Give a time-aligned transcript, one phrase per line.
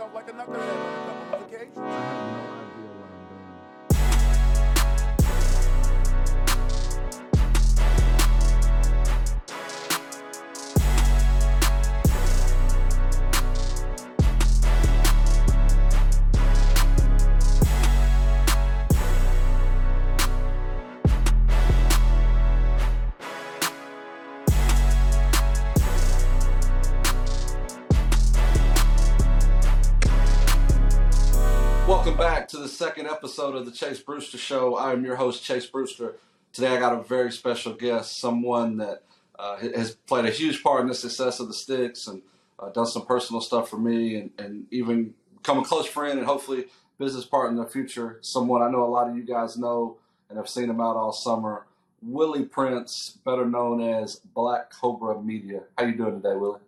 [0.00, 2.49] yourself like a knucklehead on a couple of occasions.
[32.80, 34.74] Second episode of the Chase Brewster Show.
[34.74, 36.14] I am your host, Chase Brewster.
[36.50, 39.02] Today I got a very special guest, someone that
[39.38, 42.22] uh, has played a huge part in the success of the Sticks and
[42.58, 46.26] uh, done some personal stuff for me and, and even become a close friend and
[46.26, 48.18] hopefully business partner in the future.
[48.22, 49.98] Someone I know a lot of you guys know
[50.30, 51.66] and have seen him out all summer.
[52.00, 55.64] Willie Prince, better known as Black Cobra Media.
[55.76, 56.60] How you doing today, Willie?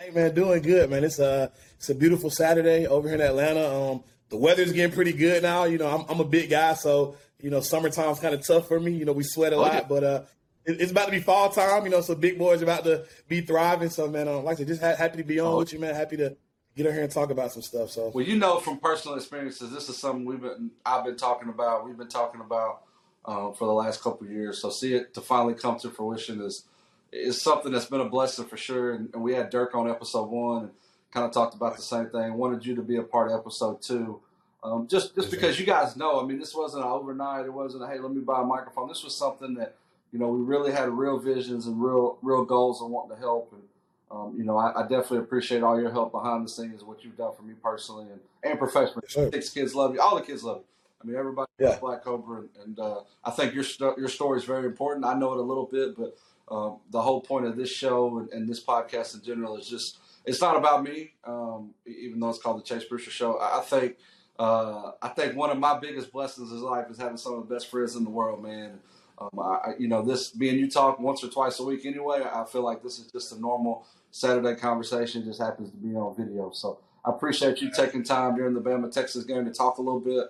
[0.00, 1.04] Hey man, doing good, man.
[1.04, 3.68] It's a it's a beautiful Saturday over here in Atlanta.
[3.68, 5.64] Um, the weather's getting pretty good now.
[5.64, 8.78] You know, I'm, I'm a big guy, so you know, summertime's kind of tough for
[8.80, 8.92] me.
[8.92, 9.86] You know, we sweat a Oh, lot, yeah.
[9.88, 10.22] but uh,
[10.64, 11.84] it, it's about to be fall time.
[11.84, 13.90] You know, so big boys about to be thriving.
[13.90, 15.58] So man, um, like I said, just ha- happy to be on Oh.
[15.58, 15.94] with you, man.
[15.94, 16.36] Happy to
[16.76, 17.90] get on here and talk about some stuff.
[17.90, 21.48] So Well, you know from personal experiences, this is something we've been I've been talking
[21.48, 21.86] about.
[21.86, 22.82] We've been talking about
[23.24, 24.60] um, for the last couple of years.
[24.60, 26.64] So see it to finally come to fruition is
[27.12, 28.92] is something that's been a blessing for sure.
[28.92, 30.70] And, and we had Dirk on episode one and
[31.12, 32.34] kind of talked about the same thing.
[32.34, 34.20] Wanted you to be a part of episode two.
[34.62, 37.46] Um, just just because you guys know, I mean, this wasn't an overnight.
[37.46, 38.88] It wasn't a hey, let me buy a microphone.
[38.88, 39.76] This was something that
[40.12, 43.52] you know we really had real visions and real real goals and wanting to help.
[43.52, 43.62] And
[44.10, 47.16] um, you know, I, I definitely appreciate all your help behind the scenes, what you've
[47.16, 49.06] done for me personally and, and professionally.
[49.14, 49.30] Yes.
[49.32, 50.00] Six kids love you.
[50.00, 50.64] All the kids love you.
[51.00, 51.78] I mean, everybody Yeah.
[51.78, 53.64] Black Cobra, and, and uh, I think your
[53.96, 55.04] your story is very important.
[55.04, 56.16] I know it a little bit, but
[56.50, 59.98] um, the whole point of this show and, and this podcast in general is just
[60.24, 63.38] it's not about me, um, even though it's called the Chase Brewster Show.
[63.38, 63.96] I, I think
[64.38, 67.54] uh, I think one of my biggest blessings in life is having some of the
[67.54, 68.78] best friends in the world, man.
[69.18, 72.22] Um, I, you know, this being you talk once or twice a week anyway.
[72.22, 75.24] I feel like this is just a normal Saturday conversation.
[75.24, 78.92] Just happens to be on video, so I appreciate you taking time during the Bama
[78.92, 80.28] Texas game to talk a little bit.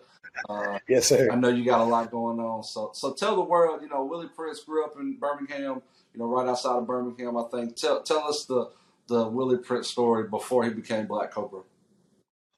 [0.49, 1.29] Uh, yes, sir.
[1.31, 3.83] I know you got a lot going on, so so tell the world.
[3.83, 5.83] You know, Willie Prince grew up in Birmingham.
[6.15, 7.77] You know, right outside of Birmingham, I think.
[7.77, 8.71] Tell tell us the
[9.09, 11.63] the Willie Prince story before he became Black Cobra.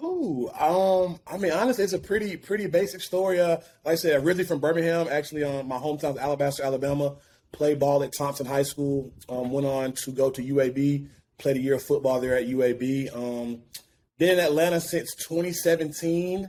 [0.03, 3.41] Ooh, um, I mean, honestly, it's a pretty pretty basic story.
[3.41, 7.17] Uh, like I said, originally from Birmingham, actually, um, my hometown, Alabaster, Alabama.
[7.53, 9.13] Played ball at Thompson High School.
[9.29, 11.09] Um, went on to go to UAB.
[11.39, 13.15] Played a year of football there at UAB.
[13.15, 13.63] Um,
[14.19, 16.49] been in Atlanta since 2017.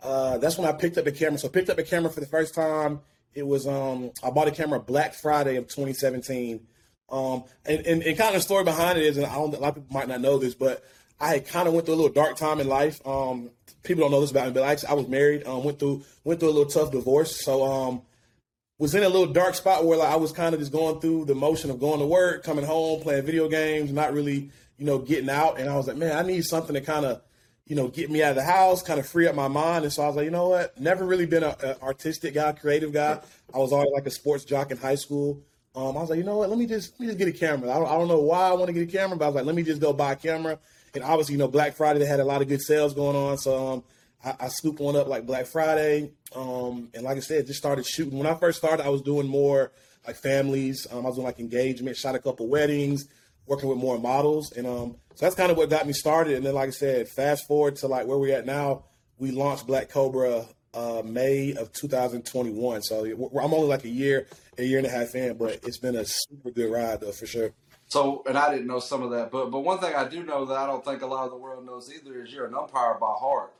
[0.00, 1.38] Uh, that's when I picked up the camera.
[1.38, 3.00] So picked up the camera for the first time.
[3.34, 6.60] It was um, I bought a camera Black Friday of 2017.
[7.10, 9.58] Um, and, and, and kind of the story behind it is, and I don't, a
[9.58, 10.84] lot of people might not know this, but
[11.20, 13.00] I kind of went through a little dark time in life.
[13.06, 13.50] Um,
[13.82, 15.46] people don't know this about me, but I, actually, I was married.
[15.46, 17.44] Um, went through went through a little tough divorce.
[17.44, 18.02] So um,
[18.78, 21.24] was in a little dark spot where like I was kind of just going through
[21.24, 24.98] the motion of going to work, coming home, playing video games, not really, you know,
[24.98, 25.58] getting out.
[25.58, 27.20] And I was like, man, I need something to kind of,
[27.66, 29.84] you know, get me out of the house, kind of free up my mind.
[29.84, 30.78] And so I was like, you know what?
[30.78, 33.20] Never really been an artistic guy, creative guy.
[33.52, 35.42] I was always like a sports jock in high school.
[35.78, 36.50] Um, I was like, you know what?
[36.50, 37.70] Let me just let me just get a camera.
[37.70, 39.36] I don't, I don't know why I want to get a camera, but I was
[39.36, 40.58] like, let me just go buy a camera.
[40.92, 43.38] And obviously, you know, Black Friday they had a lot of good sales going on,
[43.38, 43.84] so um,
[44.24, 46.10] I, I scooped one up like Black Friday.
[46.34, 48.18] Um, and like I said, just started shooting.
[48.18, 49.70] When I first started, I was doing more
[50.04, 50.84] like families.
[50.90, 53.06] Um, I was doing like engagement, shot a couple weddings,
[53.46, 56.34] working with more models, and um, so that's kind of what got me started.
[56.34, 58.86] And then, like I said, fast forward to like where we're at now.
[59.18, 62.82] We launched Black Cobra uh, May of 2021.
[62.82, 64.26] So I'm only like a year,
[64.58, 67.26] a year and a half in, but it's been a super good ride though for
[67.26, 67.50] sure.
[67.86, 70.44] So, and I didn't know some of that, but but one thing I do know
[70.44, 72.94] that I don't think a lot of the world knows either is you're an umpire
[73.00, 73.54] by heart.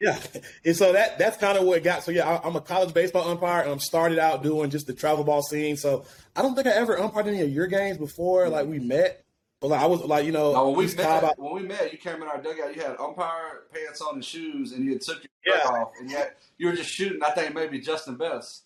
[0.00, 0.18] Yeah,
[0.64, 2.04] and so that that's kind of what it got.
[2.04, 4.92] So yeah, I, I'm a college baseball umpire, and I'm started out doing just the
[4.94, 5.76] travel ball scene.
[5.76, 6.04] So
[6.36, 8.52] I don't think I ever umpired any of your games before, mm-hmm.
[8.52, 9.24] like we met.
[9.60, 11.90] But like I was like, you know, Now, when we met, I- when we met,
[11.90, 12.76] you came in our dugout.
[12.76, 15.70] You had umpire pants on and shoes, and you had took your shirt Yeah.
[15.70, 17.22] off, and yet you were just shooting.
[17.22, 18.63] I think maybe Justin Best.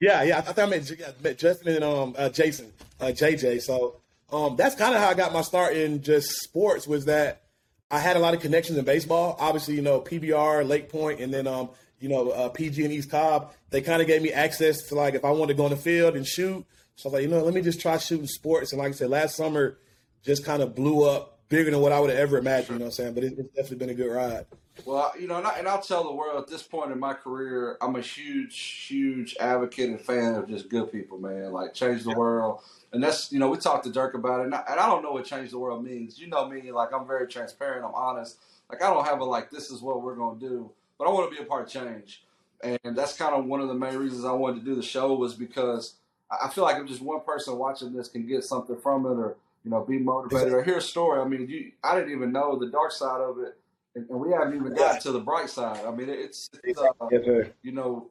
[0.00, 0.38] Yeah, yeah.
[0.38, 3.60] I think I met, yeah, Justin and um, uh, Jason, uh, JJ.
[3.60, 3.96] So
[4.32, 6.86] um, that's kind of how I got my start in just sports.
[6.86, 7.42] Was that
[7.90, 9.36] I had a lot of connections in baseball.
[9.38, 13.10] Obviously, you know PBR, Lake Point, and then um, you know uh, PG and East
[13.10, 13.52] Cobb.
[13.68, 15.76] They kind of gave me access to like if I wanted to go on the
[15.76, 16.64] field and shoot.
[16.96, 18.72] So I was like, you know, let me just try shooting sports.
[18.72, 19.78] And like I said, last summer
[20.22, 22.70] just kind of blew up bigger than what I would have ever imagined.
[22.70, 23.14] You know what I'm saying?
[23.14, 24.46] But it, it's definitely been a good ride.
[24.84, 27.14] Well, you know, and, I, and I'll tell the world at this point in my
[27.14, 31.52] career, I'm a huge, huge advocate and fan of just good people, man.
[31.52, 32.60] Like change the world,
[32.92, 35.02] and that's you know we talked to Dirk about it, and I, and I don't
[35.02, 36.18] know what change the world means.
[36.18, 38.38] You know me, like I'm very transparent, I'm honest.
[38.70, 41.30] Like I don't have a like this is what we're gonna do, but I want
[41.30, 42.24] to be a part of change,
[42.62, 45.14] and that's kind of one of the main reasons I wanted to do the show
[45.14, 45.94] was because
[46.30, 49.36] I feel like if just one person watching this can get something from it, or
[49.64, 51.20] you know, be motivated, or hear a story.
[51.20, 53.56] I mean, you, I didn't even know the dark side of it
[53.94, 55.84] and, and we haven't even got to the bright side.
[55.84, 58.10] I mean, it's, it's uh, Yes, you know,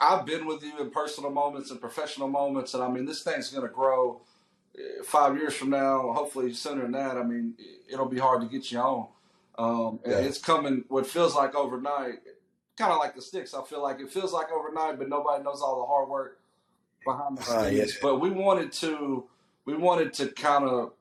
[0.00, 3.50] I've been with you in personal moments and professional moments, and I mean, this thing's
[3.50, 4.20] going to grow
[4.78, 7.16] uh, five years from now, hopefully sooner than that.
[7.16, 7.54] I mean,
[7.90, 9.08] it'll be hard to get you on.
[9.58, 10.18] Um, and Yeah.
[10.20, 12.20] it's coming what feels like overnight,
[12.76, 13.54] kind of like the sticks.
[13.54, 16.38] I feel like it feels like overnight, but nobody knows all the hard work
[17.04, 17.76] behind the Ah, scenes.
[17.76, 17.98] yes.
[18.00, 19.24] But we wanted to,
[19.64, 20.92] we wanted to kind of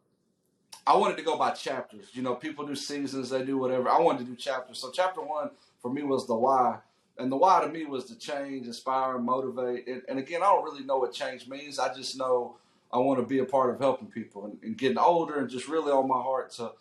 [0.88, 2.08] I wanted to go by chapters.
[2.14, 3.90] You know, people do seasons, they do whatever.
[3.90, 4.80] I wanted to do chapters.
[4.80, 5.50] So chapter one
[5.82, 6.80] for me was the why.
[7.18, 9.88] And the why to me was to change, inspire, motivate.
[9.88, 11.78] And, and again, I don't really know what change means.
[11.80, 12.56] I just know
[12.94, 15.68] I want to be a part of helping people and, and getting older and just
[15.68, 16.72] really on my heart to,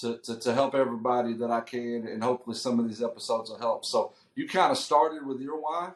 [0.00, 2.08] to, to, to help everybody that I can.
[2.08, 3.84] And hopefully some of these episodes will help.
[3.84, 5.90] So you kind of started with your why.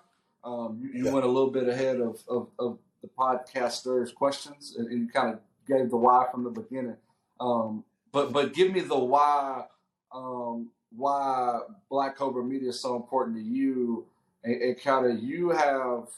[0.44, 1.12] Um, you, you Yeah.
[1.12, 5.32] went a little bit ahead of, of, of the podcasters' questions and, and you kind
[5.34, 6.96] of gave the why from the beginning.
[7.40, 9.64] Um, but but give me the why
[10.12, 14.06] um, why Black Cobra Media is so important to you,
[14.44, 16.08] and, and kind of you have.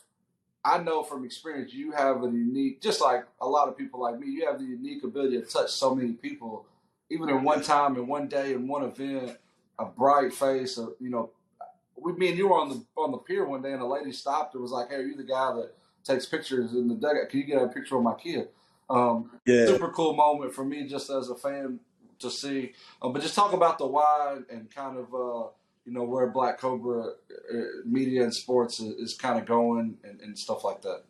[0.62, 4.19] I know from experience you have a unique, just like a lot of people like
[4.19, 6.67] me, you have the unique ability to touch so many people,
[7.08, 9.38] even in one time, in one day, in one event.
[9.78, 11.31] A bright face, a, you know.
[11.96, 14.12] We, me and you were on the on the pier one day, and a lady
[14.12, 15.73] stopped and was like, "Hey, are you the guy that
[16.05, 17.31] takes pictures in the dugout?
[17.31, 18.49] Can you get a picture of my kid?"
[18.90, 19.66] Um, Yeah.
[19.66, 21.81] super cool moment for me just as a fan
[22.19, 22.72] to see.
[23.00, 25.48] Um, but just talk about the why and kind of uh,
[25.84, 30.20] you know where Black Cobra uh, media and sports is, is kind of going and,
[30.20, 31.02] and stuff like that.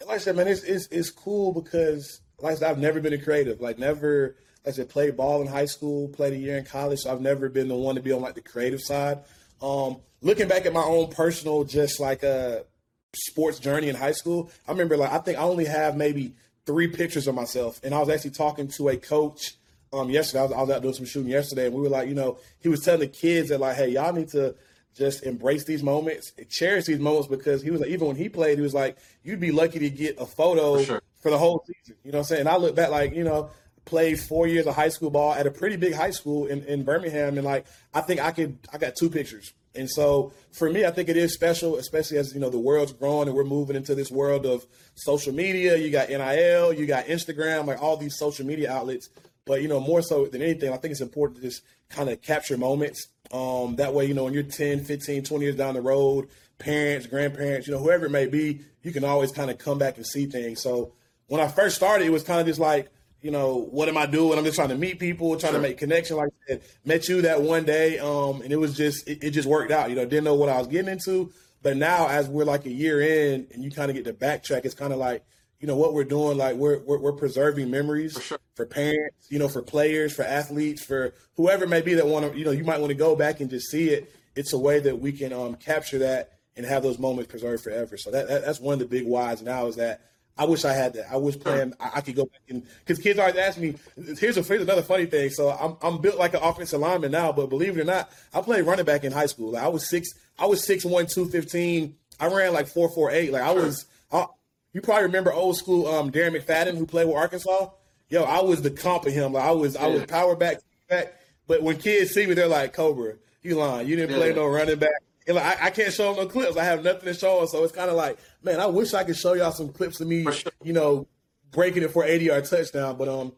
[0.00, 3.12] like I said, man, it's, it's it's cool because like I said, I've never been
[3.12, 3.60] a creative.
[3.60, 7.00] Like never, like I said, played ball in high school, played a year in college.
[7.00, 9.20] So I've never been the one to be on like the creative side.
[9.62, 12.64] Um, looking back at my own personal, just like a
[13.14, 16.34] sports journey in high school, I remember like I think I only have maybe
[16.66, 19.54] three pictures of myself, and I was actually talking to a coach
[19.92, 20.40] um yesterday.
[20.40, 22.38] I was, I was out doing some shooting yesterday, and we were like, you know,
[22.60, 24.54] he was telling the kids that like, hey, y'all need to
[24.94, 28.58] just embrace these moments, cherish these moments because he was like, even when he played,
[28.58, 31.02] he was like, you'd be lucky to get a photo For sure.
[31.20, 31.96] for the whole season.
[32.04, 32.40] You know what I'm saying?
[32.40, 33.50] And I look back like, you know,
[33.84, 36.84] played four years of high school ball at a pretty big high school in, in
[36.84, 39.52] Birmingham and like I think I could I got two pictures.
[39.74, 42.92] And so for me, I think it is special, especially as you know the world's
[42.92, 45.76] growing and we're moving into this world of social media.
[45.76, 49.08] You got NIL, you got Instagram, like all these social media outlets.
[49.44, 52.20] But you know, more so than anything, I think it's important to just kind of
[52.22, 53.08] capture moments.
[53.32, 56.28] Um, that way, you know, when you're 10, 15, 20 years down the road,
[56.58, 59.96] parents, grandparents, you know, whoever it may be, you can always kind of come back
[59.96, 60.62] and see things.
[60.62, 60.92] So
[61.28, 62.90] when I first started, it was kind of just like,
[63.22, 64.36] you know, what am I doing?
[64.36, 66.16] I'm just trying to meet people, trying to make connection.
[66.16, 69.30] Like I said, met you that one day, um, and it was just, it, it
[69.30, 69.90] just worked out.
[69.90, 71.32] You know, didn't know what I was getting into,
[71.62, 74.64] but now as we're like a year in, and you kind of get to backtrack,
[74.64, 75.24] it's kind of like,
[75.60, 76.36] you know, what we're doing.
[76.36, 78.38] Like we're we're, we're preserving memories For sure.
[78.56, 82.32] for parents, you know, for players, for athletes, for whoever it may be that want
[82.32, 84.12] to, you know, you might want to go back and just see it.
[84.34, 87.96] It's a way that we can um, capture that and have those moments preserved forever.
[87.96, 90.00] So that, that that's one of the big whys now is that
[90.36, 91.12] I wish I had that.
[91.12, 93.74] I wish playing I, I could go back and because kids always ask me.
[94.18, 95.30] Here's a here's another funny thing.
[95.30, 98.40] So I'm I'm built like an offensive lineman now, but believe it or not, I
[98.40, 99.52] played running back in high school.
[99.52, 100.08] Like I was six
[100.38, 101.96] I was six one two fifteen.
[102.18, 103.32] I ran like four four eight.
[103.32, 103.86] Like I was.
[104.10, 104.26] I,
[104.72, 107.68] you probably remember old school um, Darren McFadden who played with Arkansas.
[108.08, 109.34] Yo, I was the comp of him.
[109.34, 110.58] Like I was I was power back
[110.88, 111.14] back.
[111.46, 113.88] But when kids see me, they're like, Cobra, you lying.
[113.88, 114.90] You didn't play no running back.
[115.26, 116.56] And like, I, I can't show them no clips.
[116.56, 117.48] I have nothing to show them.
[117.48, 120.08] So it's kind of like, man, I wish I could show y'all some clips of
[120.08, 120.52] me, sure.
[120.62, 121.06] you know,
[121.50, 122.96] breaking it for 80 yard touchdown.
[122.96, 123.32] But um,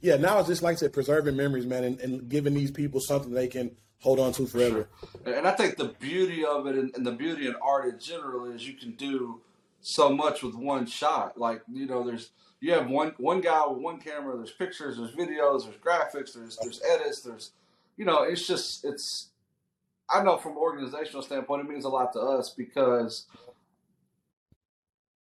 [0.00, 3.00] yeah, now it's just like I said, preserving memories, man, and, and giving these people
[3.00, 4.88] something they can hold on to forever.
[5.24, 8.50] And I think the beauty of it and, and the beauty in art in general
[8.50, 9.40] is you can do
[9.80, 11.38] so much with one shot.
[11.38, 15.12] Like, you know, there's you have one one guy with one camera, there's pictures, there's
[15.12, 17.52] videos, there's graphics, there's there's edits, there's
[17.96, 19.28] you know, it's just it's
[20.08, 23.26] I know from an organizational standpoint it means a lot to us because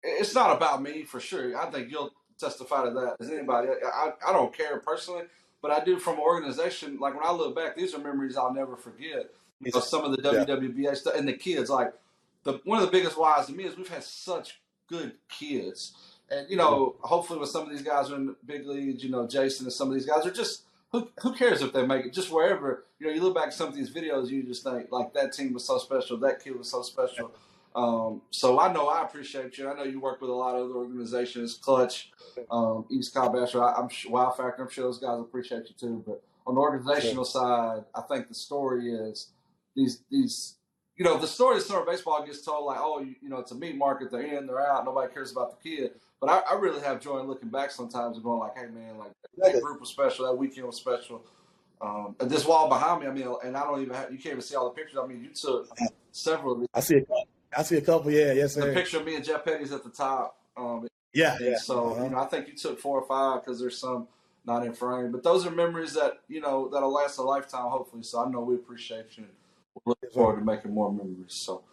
[0.03, 1.57] it's not about me for sure.
[1.57, 3.69] I think you'll testify to that as anybody.
[3.69, 5.23] I, I, don't care personally,
[5.61, 6.97] but I do from an organization.
[6.99, 9.31] Like when I look back, these are memories I'll never forget.
[9.61, 10.45] You know, some of the Yeah.
[10.45, 11.69] WWBA stuff and the kids.
[11.69, 11.93] Like
[12.43, 15.93] the one of the biggest whys to me is we've had such good kids.
[16.29, 19.09] and you know, hopefully, with some of these guys are in the big leagues, you
[19.09, 20.63] know, Jason and some of these guys are just
[20.99, 22.13] who who cares if they make it?
[22.13, 24.91] Just wherever you know, you look back at some of these videos, you just think
[24.91, 27.31] like that team was so special, that kid was so special.
[27.75, 29.69] Um, so I know I appreciate you.
[29.69, 32.11] I know you work with a lot of other organizations, Clutch,
[32.49, 33.61] um, East Cobb Astro.
[33.61, 34.63] I, I'm sure, Wow Factor.
[34.63, 36.03] I'm sure those guys appreciate you too.
[36.07, 39.31] But on the organizational side, I think the story is
[39.75, 40.55] these these
[40.97, 43.51] you know the story of summer baseball gets told like oh you, you know it's
[43.51, 45.91] a meat market they're in they're out nobody cares about the kid.
[46.21, 48.97] But I, I really have joy in looking back sometimes and going like hey man
[48.97, 51.23] like that group was special that weekend was special.
[51.81, 54.31] Um, and this wall behind me, I mean, and I don't even have, you can't
[54.31, 54.97] even see all the pictures.
[55.01, 55.67] I mean, you took
[56.13, 56.69] several of these.
[56.73, 57.27] I see a couple.
[57.55, 58.11] I see a couple.
[58.11, 60.37] Yeah, yes, The picture of me and Jeff Petty's at the top.
[60.57, 61.57] Um, Yeah, yeah.
[61.57, 62.03] so Uh-huh.
[62.03, 64.07] you know, I think you took four or five because there's some
[64.45, 68.03] not in frame, but those are memories that you know that'll last a lifetime, hopefully.
[68.03, 69.25] So I know we appreciate you.
[69.85, 71.35] Looking forward to making more memories.
[71.45, 71.63] So,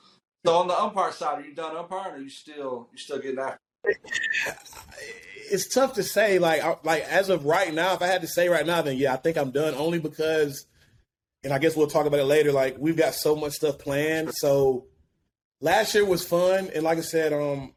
[0.45, 3.19] so on the umpire side, are you done umpiring, or are you still you still
[3.19, 3.59] getting after?
[5.51, 6.39] it's tough to say.
[6.39, 8.97] Like, I- like as of right now, if I had to say right now, then
[8.97, 9.75] yeah, I think I'm done.
[9.75, 10.67] Only because,
[11.45, 12.53] and I guess we'll talk about it later.
[12.53, 14.33] Like, we've got so much stuff planned.
[14.35, 14.87] So,
[15.61, 17.75] last year was fun, and like I said, um,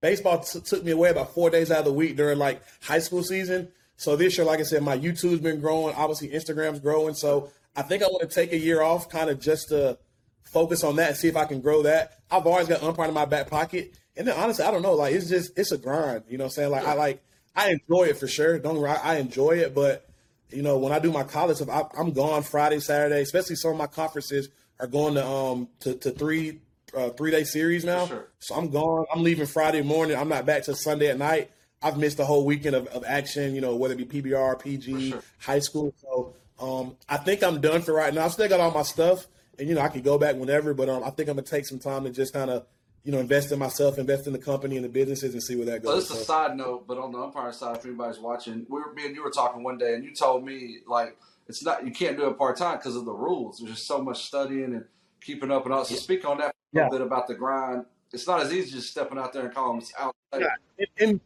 [0.00, 3.00] baseball t- took me away about four days out of the week during like high
[3.00, 3.68] school season.
[3.98, 5.94] So this year, like I said, my YouTube's been growing.
[5.94, 7.14] Obviously, Instagram's growing.
[7.14, 9.98] So I think I want to take a year off, kind of just to
[10.44, 12.18] focus on that and see if I can grow that.
[12.30, 13.98] I've always got umpire in my back pocket.
[14.16, 14.94] And then honestly, I don't know.
[14.94, 16.24] Like it's just it's a grind.
[16.28, 16.70] You know what I'm saying?
[16.70, 17.22] Like I like
[17.54, 18.58] I enjoy it for sure.
[18.58, 20.08] Don't I enjoy it, but
[20.50, 23.72] you know, when I do my college stuff, I, I'm gone Friday, Saturday, especially some
[23.72, 26.60] of my conferences are going to um to, to three
[26.96, 28.06] uh, three day series now.
[28.06, 28.28] sure.
[28.38, 29.06] So I'm gone.
[29.12, 30.16] I'm leaving Friday morning.
[30.16, 31.50] I'm not back till Sunday at night.
[31.82, 35.10] I've missed the whole weekend of, of action, you know, whether it be PBR, PG,
[35.10, 35.22] sure.
[35.38, 35.92] high school.
[35.98, 38.24] So um, I think I'm done for right now.
[38.24, 39.26] I still got all my stuff,
[39.58, 40.74] and you know I can go back whenever.
[40.74, 42.66] But um, I think I'm gonna take some time to just kind of,
[43.04, 45.66] you know, invest in myself, invest in the company and the businesses, and see where
[45.66, 46.08] that So goes.
[46.08, 48.92] this is a side note, but on the umpire side, if anybody's watching, we were
[48.94, 51.16] me and you were talking one day, and you told me like
[51.48, 53.58] it's not you can't do it part time because of the rules.
[53.58, 54.84] There's just so much studying and
[55.20, 55.84] keeping up and all.
[55.84, 56.82] So speak on that a Yeah.
[56.84, 57.84] little bit about the grind.
[58.12, 60.14] It's not as easy just stepping out there and calling it's out.
[60.32, 60.46] Yeah,
[60.78, 61.20] and, and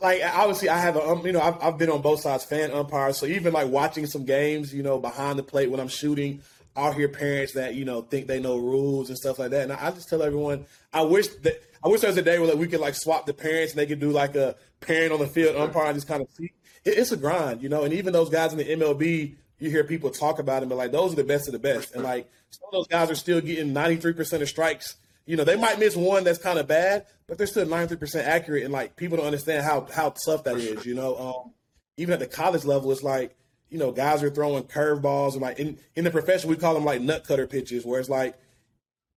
[0.00, 2.70] like obviously I have a um, you know I've, I've been on both sides fan
[2.70, 3.12] umpire.
[3.12, 6.42] So even like watching some games you know behind the plate when I'm shooting
[6.74, 9.62] I'll hear parents that you know think they know rules and stuff like that.
[9.62, 12.38] And I, I just tell everyone I wish that I wish there was a day
[12.38, 15.12] where like, we could like swap the parents and they could do like a parent
[15.12, 16.52] on the field umpire and just kind of see.
[16.84, 19.84] It, it's a grind you know and even those guys in the MLB you hear
[19.84, 21.94] people talk about them but like those are the best of the best.
[21.94, 25.56] And like some of those guys are still getting 93% of strikes you know, they
[25.56, 28.64] might miss one that's kind of bad, but they're still 93% accurate.
[28.64, 30.84] And like people don't understand how how tough that is.
[30.84, 31.52] You know, um,
[31.96, 33.36] even at the college level, it's like
[33.68, 36.84] you know guys are throwing curveballs and like in in the profession we call them
[36.84, 38.36] like nut cutter pitches, where it's like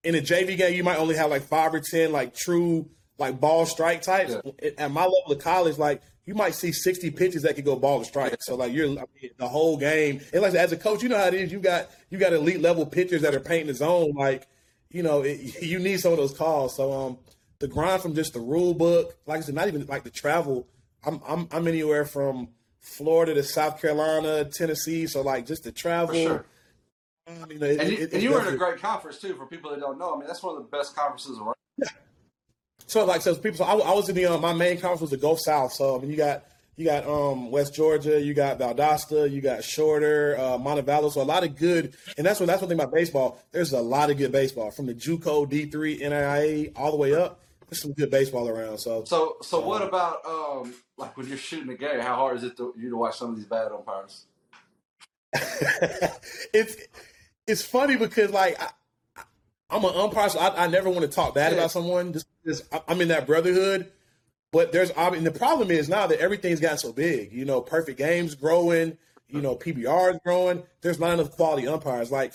[0.03, 3.39] in a JV game you might only have like five or ten like true like
[3.39, 4.35] ball strike types.
[4.77, 7.99] At my level of college, like you might see 60 pitches that could go ball
[7.99, 8.35] to strike.
[8.41, 10.21] So like you're I mean, the whole game.
[10.33, 11.51] And like as a coach, you know how it is.
[11.51, 14.13] You got you got elite level pitchers that are painting the zone.
[14.15, 14.47] Like
[14.95, 16.75] you know, it, you need some of those calls.
[16.77, 17.17] So um,
[17.59, 20.67] the grind from just the rule book, like I said, not even like the travel.
[21.05, 22.49] I'm I'm I'm anywhere from
[22.81, 25.05] Florida to South Carolina, Tennessee.
[25.07, 26.15] So like just the travel.
[26.15, 26.45] sure.
[27.49, 29.35] you know, it- And you, it- and you were in a great conference too.
[29.35, 31.55] For people that don't know, I mean that's one of the best conferences around.
[31.77, 31.87] Yeah.
[32.87, 35.09] So like so people, so I, I was in the um, my main conference was
[35.11, 35.73] the Gulf South.
[35.73, 39.63] So I mean you got you got um West Georgia, you got Valdosta, you got
[39.63, 41.11] Shorter, uh, Montevallo.
[41.11, 43.41] So a lot of good, and that's what that's one thing about baseball.
[43.51, 47.39] There's a lot of good baseball from the JUCO, D3, NIA, all the way up.
[47.69, 48.77] There's some good baseball around.
[48.79, 51.99] So So so what about um like when you're shooting a game?
[51.99, 54.25] How hard is it to you to watch some of these bad umpires?
[56.53, 56.75] it's
[57.47, 58.69] it's funny because like I,
[59.69, 61.59] I'm an umpire, so I, I never want to talk bad Yeah.
[61.59, 63.91] about someone just because I'm in that brotherhood.
[64.55, 67.33] But there's and the problem is now that everything's gotten so big.
[67.33, 68.97] You know, perfect games growing.
[69.27, 70.63] You know, PBR is growing.
[70.79, 72.09] There's not enough quality umpires.
[72.09, 72.33] Like,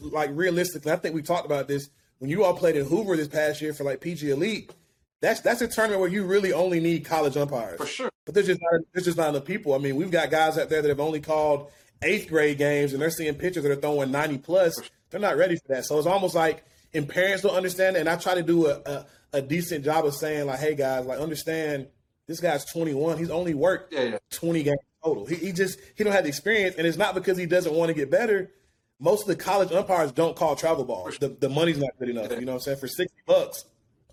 [0.00, 1.90] like realistically, I think we talked about this
[2.20, 4.74] when you all played in Hoover this past year for like PG Elite.
[5.20, 7.76] That's that's a tournament where you really only need college umpires.
[7.76, 8.10] For sure.
[8.24, 9.74] But there's just not there's just not enough people.
[9.74, 13.02] I mean, we've got guys out there that have only called eighth grade games, and
[13.02, 14.74] they're seeing pitchers that are throwing ninety plus.
[15.10, 15.84] They're not ready for that.
[15.84, 16.64] So it's almost like,
[16.94, 18.00] and parents don't understand it.
[18.00, 21.04] And I try to do a, a, a decent job of saying like, hey guys,
[21.06, 21.88] like understand
[22.26, 23.18] this guy's 21.
[23.18, 24.18] He's only worked Yeah, yeah.
[24.30, 25.26] 20 games total.
[25.26, 27.88] He, he just he don't have the experience, and it's not because he doesn't want
[27.88, 28.50] to get better.
[28.98, 31.18] Most of the college umpires don't call travel balls.
[31.18, 32.30] The, the money's not good enough.
[32.30, 32.78] You know what I'm saying?
[32.78, 33.66] For 60 bucks,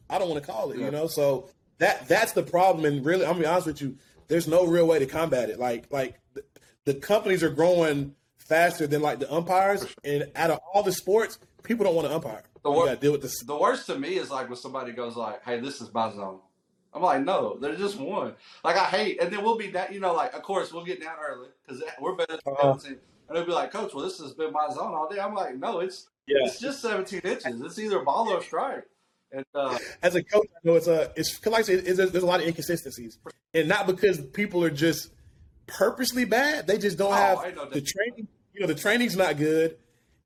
[0.09, 1.07] I don't want to call it, you know?
[1.07, 2.85] So that that's the problem.
[2.85, 5.57] And really, I'm gonna be honest with you, there's no real way to combat it.
[5.57, 6.43] Like like the,
[6.83, 9.85] the companies are growing faster than like the umpires.
[10.03, 12.43] And out of all the sports, people don't want to umpire.
[12.63, 13.39] The wor- deal with this.
[13.43, 16.39] The worst to me is like when somebody goes like, "Hey, this is my zone,"
[16.93, 18.33] I'm like, no, there's just one.
[18.63, 21.01] Like I hate, and then we'll be that, you know, like of course we'll get
[21.01, 22.77] down early because we're better than Uh-huh.
[22.79, 25.19] 17, and they'll be like, coach, well this has been my zone all day.
[25.19, 26.37] I'm like, no, it's Yeah.
[26.45, 27.61] it's just 17 inches.
[27.61, 28.85] It's either ball or strike.
[29.31, 32.23] And uh, As a coach, I know it's a it's because like I said, there's
[32.23, 33.17] a lot of inconsistencies,
[33.53, 35.09] and not because people are just
[35.67, 36.67] purposely bad.
[36.67, 38.27] They just don't Oh, have no the training.
[38.53, 39.77] You know, the training's not good,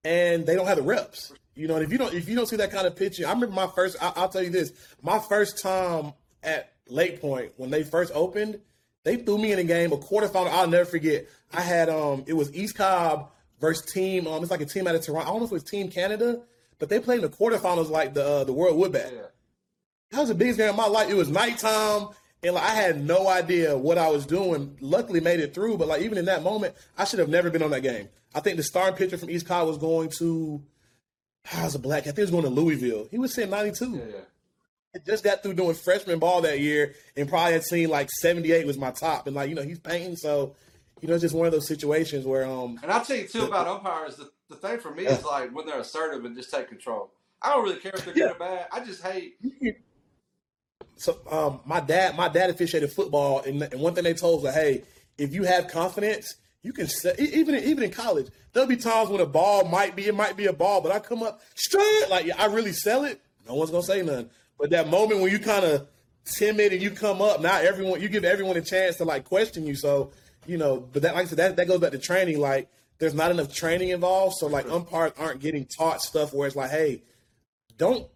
[0.03, 1.31] and they don't have the reps.
[1.57, 3.31] You know, and if you don't if you don't see that kind of pitching, I
[3.31, 3.97] remember my first.
[4.01, 4.71] I, I'll tell you this:
[5.01, 8.59] my first time at Lake Point when they first opened,
[9.03, 10.49] they threw me in a game, a quarterfinal.
[10.49, 11.27] I'll never forget.
[11.51, 14.27] I had um, it was East Cobb versus team.
[14.27, 15.27] Um, it's like a team out of Toronto.
[15.27, 16.41] I don't know if it was Team Canada,
[16.79, 19.11] but they played in the quarterfinals like the uh, the World Woodbat.
[19.11, 19.21] yeah,
[20.11, 21.09] That was the biggest game of my life.
[21.09, 22.09] It was nighttime,
[22.43, 24.77] and like I had no idea what I was doing.
[24.79, 25.77] Luckily, made it through.
[25.77, 28.09] But like even in that moment, I should have never been on that game.
[28.35, 30.61] I think the starting pitcher from East Cobb was going to.
[31.53, 32.01] I was a black.
[32.01, 33.07] I think he was going to Louisville.
[33.09, 33.97] He was saying ninety two.
[33.97, 34.21] yeah, yeah.
[34.95, 38.51] I just got through doing freshman ball that year, and probably had seen like seventy
[38.51, 39.27] eight was my top.
[39.27, 40.55] And like you know, he's painting, so
[41.01, 43.45] you know, it's just one of those situations where um And I'll tell you too
[43.45, 44.15] about umpires.
[44.17, 47.11] The, the thing for me is like when they're assertive and just take control.
[47.41, 48.67] I don't really care if they're good or bad.
[48.71, 49.37] I just hate.
[50.95, 54.45] so um, my dad, my dad officiated football, and, and one thing they told us,
[54.45, 54.83] like, hey,
[55.17, 56.87] if you have confidence, you can
[57.19, 60.35] e- even even in college, there'll be times when a ball might be it might
[60.37, 63.21] be a ball, but I come up straight like I really sell it.
[63.47, 64.29] No one's gonna say nothing.
[64.59, 65.87] But that moment when you kind of
[66.25, 69.65] timid and you come up, now everyone you give everyone a chance to like question
[69.65, 69.75] you.
[69.75, 70.11] So
[70.45, 72.39] you know, but that like I said, that that goes back to training.
[72.39, 76.55] Like there's not enough training involved, so like umpires aren't getting taught stuff where it's
[76.55, 77.03] like, hey,
[77.77, 78.07] don't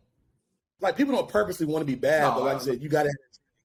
[0.80, 2.90] like people don't purposely want to be bad, No, but like I I- said, you
[2.90, 3.14] got to,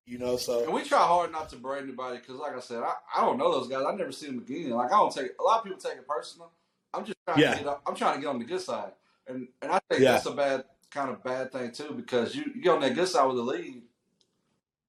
[0.07, 0.37] you know.
[0.37, 3.21] So And we try hard not to braid anybody because, like I said, I, I
[3.25, 3.85] don't know those guys.
[3.87, 4.71] I never see them again.
[4.71, 6.51] Like I don't take a lot of people take it personal.
[6.95, 7.55] I'm just trying Yeah.
[7.55, 7.81] to get.
[7.87, 8.93] I'm trying to get on the good side,
[9.27, 10.13] and and I think Yeah.
[10.13, 13.09] that's a bad kind of bad thing too because you, you get on that good
[13.09, 13.83] side with the lead,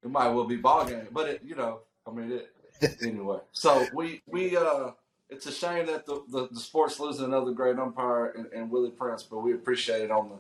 [0.04, 1.08] it might well be ball game.
[1.12, 2.54] But it, you know, I mean, it
[3.02, 3.40] anyway.
[3.52, 4.92] So we we uh,
[5.30, 8.92] it's a shame that the the, the sport's losing another great umpire and, and Willie
[8.92, 10.36] Prince, but we appreciate it on the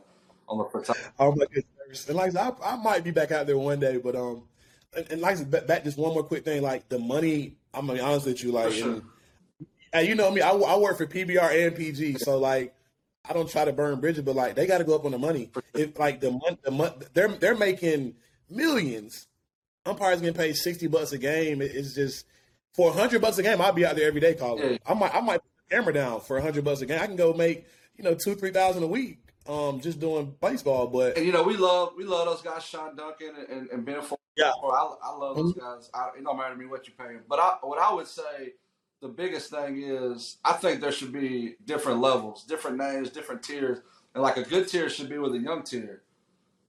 [0.47, 1.09] on the photography.
[1.19, 2.07] Oh my goodness!
[2.07, 4.43] And like I, I might be back out there one day, but um,
[4.95, 7.55] and, and like I back, just one more quick thing, like the money.
[7.73, 8.93] I'm gonna be honest with you, like, sure.
[8.93, 9.03] and,
[9.93, 12.73] and you know me, I, I work for PBR and PG, so like,
[13.29, 15.17] I don't try to burn bridges, but like, they got to go up on the
[15.19, 15.51] money.
[15.73, 18.15] If like the month, the month, they're they're making
[18.49, 19.27] millions.
[19.85, 21.61] Umpires getting paid sixty bucks a game.
[21.61, 22.25] It- It's just
[22.73, 23.61] for hundred bucks a game.
[23.61, 24.79] I'd be out there every day calling.
[24.85, 26.99] I might I might put the camera down for hundred bucks a game.
[27.01, 27.65] I can go make
[27.97, 29.19] you know two three thousand a week.
[29.47, 32.95] Um, just doing baseball, but And you know, we love we love those guys, Sean
[32.95, 34.19] Duncan and, and, and Ben Ford.
[34.35, 34.51] Yeah.
[34.51, 35.89] I, I love those guys.
[35.93, 37.23] I, it don't matter to me what you pay them.
[37.27, 38.53] But I, what I would say,
[39.01, 43.79] the biggest thing is, I think there should be different levels, different names, different tiers,
[44.13, 46.03] and like a good tier should be with a young tier.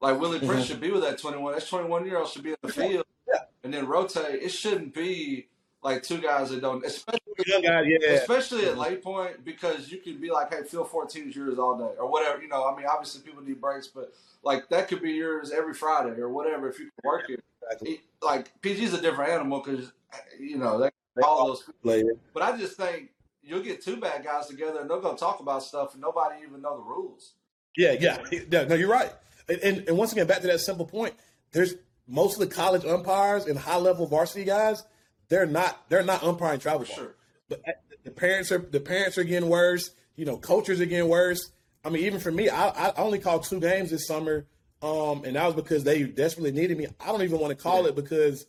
[0.01, 1.55] Like Willie Prince should be with that twenty one.
[1.55, 3.41] That twenty one year old should be in the field, Yeah.
[3.65, 4.43] and then rotate.
[4.43, 5.49] It shouldn't be
[5.89, 7.21] like two guys that don't, especially
[7.63, 8.11] guy, yeah.
[8.13, 8.81] especially at mm-hmm.
[8.81, 12.11] Lake Point because you can be like, hey, feel 14 is yours all day or
[12.11, 12.43] whatever.
[12.43, 15.75] You know, I mean, obviously people need breaks, but like that could be yours every
[15.75, 17.43] Friday or whatever if you can work it.
[17.63, 18.01] Exactly.
[18.23, 19.93] Like PG's a different animal because
[20.39, 20.91] you know they
[21.23, 21.65] all those.
[21.83, 22.13] Player.
[22.35, 23.11] But I just think
[23.43, 26.63] you'll get two bad guys together and they're gonna talk about stuff and nobody even
[26.63, 27.33] know the rules.
[27.77, 28.65] Yeah, yeah, yeah.
[28.65, 29.13] No, you're right.
[29.49, 31.15] And, and and once again, back to that simple point.
[31.53, 31.75] There's
[32.07, 34.83] most of the college umpires and high level varsity guys.
[35.29, 35.89] They're not.
[35.89, 36.97] They're not umpiring travel ball.
[36.97, 37.15] sure.
[37.49, 37.63] But
[38.05, 39.91] the parents are the parents are getting worse.
[40.17, 41.51] You know, coaches are getting worse.
[41.85, 44.47] I mean, even for me, I, I only called two games this summer,
[44.83, 46.87] um, and that was because they desperately needed me.
[47.01, 48.47] I don't even want to call it because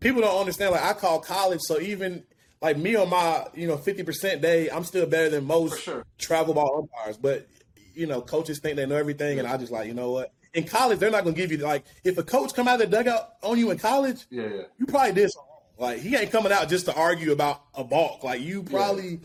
[0.00, 0.72] people don't understand.
[0.72, 2.24] Like I call college, so even
[2.62, 6.04] like me on my you know fifty percent day, I'm still better than most sure.
[6.18, 7.16] travel ball umpires.
[7.18, 7.46] But
[7.94, 10.32] you know, coaches think they know everything, and I just like you know what.
[10.52, 12.90] In college, they're not going to give you like if a coach come out of
[12.90, 14.62] the dugout on you in college, Yeah, yeah.
[14.78, 15.49] you probably did something.
[15.80, 18.22] Like he ain't coming out just to argue about a balk.
[18.22, 19.20] Like you probably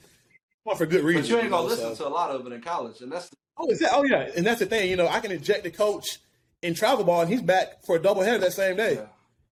[0.63, 1.22] want for good reason.
[1.24, 3.12] But you ain't gonna know, listen so- to a lot of it in college, and
[3.12, 3.91] that's Oh, is that?
[3.94, 4.30] Oh, yeah.
[4.36, 4.89] And that's the thing.
[4.89, 6.20] You know, I can eject the coach
[6.62, 8.96] in travel ball, and he's back for a doubleheader that same day.
[8.96, 9.06] Yeah.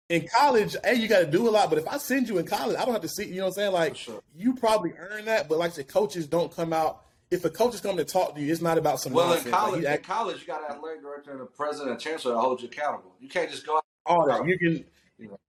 [0.10, 1.70] In college, hey, you got to do a lot.
[1.70, 3.26] But if I send you in college, I don't have to see.
[3.26, 3.72] You know what I'm saying?
[3.72, 4.22] Like, sure.
[4.36, 5.48] you probably earn that.
[5.48, 7.02] But like the coaches don't come out.
[7.32, 9.30] If a coach is coming to talk to you, it's not about some well in
[9.30, 9.52] nonsense.
[9.54, 9.82] Like, college.
[9.82, 12.62] he in college, you got an athletic director and a president and chancellor to hold
[12.62, 13.16] you accountable.
[13.22, 13.86] You can't just go out.
[14.06, 14.46] all that.
[14.46, 14.86] You can.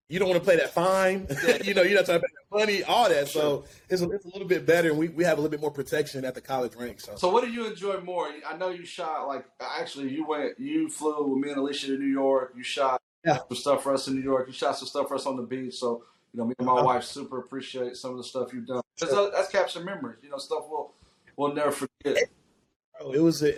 [0.09, 1.27] You don't want to play that fine.
[1.65, 3.27] you know, you're not trying to pay that money, all that.
[3.29, 5.61] So it's a, it's a little bit better, and we, we have a little bit
[5.61, 7.01] more protection at the college rank.
[7.01, 8.29] So, So, what do you enjoy more?
[8.47, 11.99] I know you shot like actually you went you flew with me and Alicia to
[11.99, 12.53] New York.
[12.57, 13.39] You shot Yeah.
[13.49, 14.47] some stuff for us in New York.
[14.47, 15.75] You shot some stuff for us on the beach.
[15.75, 16.85] So you know me and my Uh-huh.
[16.85, 18.83] wife super appreciate some of the stuff you've done.
[19.01, 20.19] that- that's captured memories.
[20.23, 20.93] You know stuff we'll
[21.37, 22.19] we'll never forget.
[23.01, 23.55] Oh, it was a,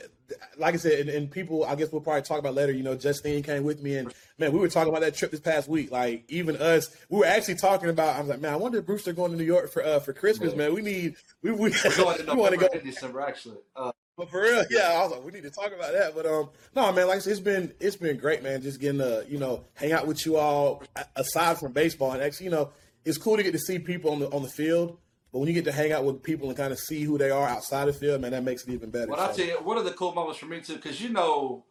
[0.58, 2.72] like I said, and, and, people, I guess we'll probably talk about later.
[2.72, 5.40] You know, Justine came with me, and man, we were talking about that trip this
[5.40, 5.90] past week.
[5.90, 8.16] Like even us, we were actually talking about.
[8.16, 10.12] I was like, man, I wonder if Brewster going to New York for uh, for
[10.12, 10.54] Christmas.
[10.54, 11.58] Man, we need we we,
[11.96, 12.18] we want
[12.52, 13.58] to go in December actually.
[13.74, 16.14] Uh, but for real, yeah, I was like, we need to talk about that.
[16.14, 18.62] But um, no, man, like I said, it's been it's been great, man.
[18.62, 20.82] Just getting to you know hang out with you all
[21.14, 22.72] aside from baseball, and actually, you know,
[23.04, 24.98] it's cool to get to see people on the on the field.
[25.36, 27.28] But when you get to hang out with people and kind of see who they
[27.28, 29.08] are outside the field, man, that makes it even better.
[29.08, 29.30] Well, so.
[29.30, 31.66] I tell you, one of the cool moments for me too, because you know,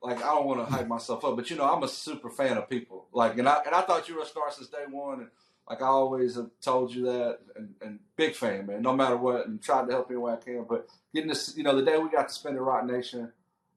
[0.00, 2.56] like I don't want to hype myself up, but you know, I'm a super fan
[2.56, 3.08] of people.
[3.12, 5.28] Like, and I and I thought you were a star since day one, and
[5.68, 8.80] like I always have told you that, and, and big fan, man.
[8.80, 10.64] No matter what, and tried to help any way I can.
[10.68, 13.32] But getting this, you know, the day we got to spend at Roc Nation,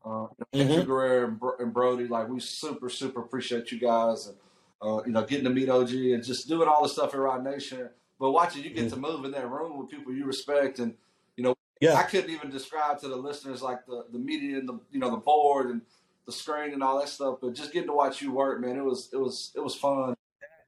[0.06, 0.84] uh, mm-hmm.
[0.84, 4.38] Guerrero and, and, Brody, like we super super appreciate you guys, and
[4.80, 7.41] uh, you know, getting to meet OG and just doing all the stuff at Roc
[7.41, 7.89] Nation
[8.24, 10.94] but watching you get to move in that room with people you respect, and
[11.36, 11.96] you know, yeah.
[11.96, 15.12] I couldn't even describe to the listeners like the the media and the you know
[15.12, 15.82] the board and
[16.26, 17.40] the screen and all that stuff.
[17.42, 20.16] But just getting to watch you work, man, it was it was it was fun.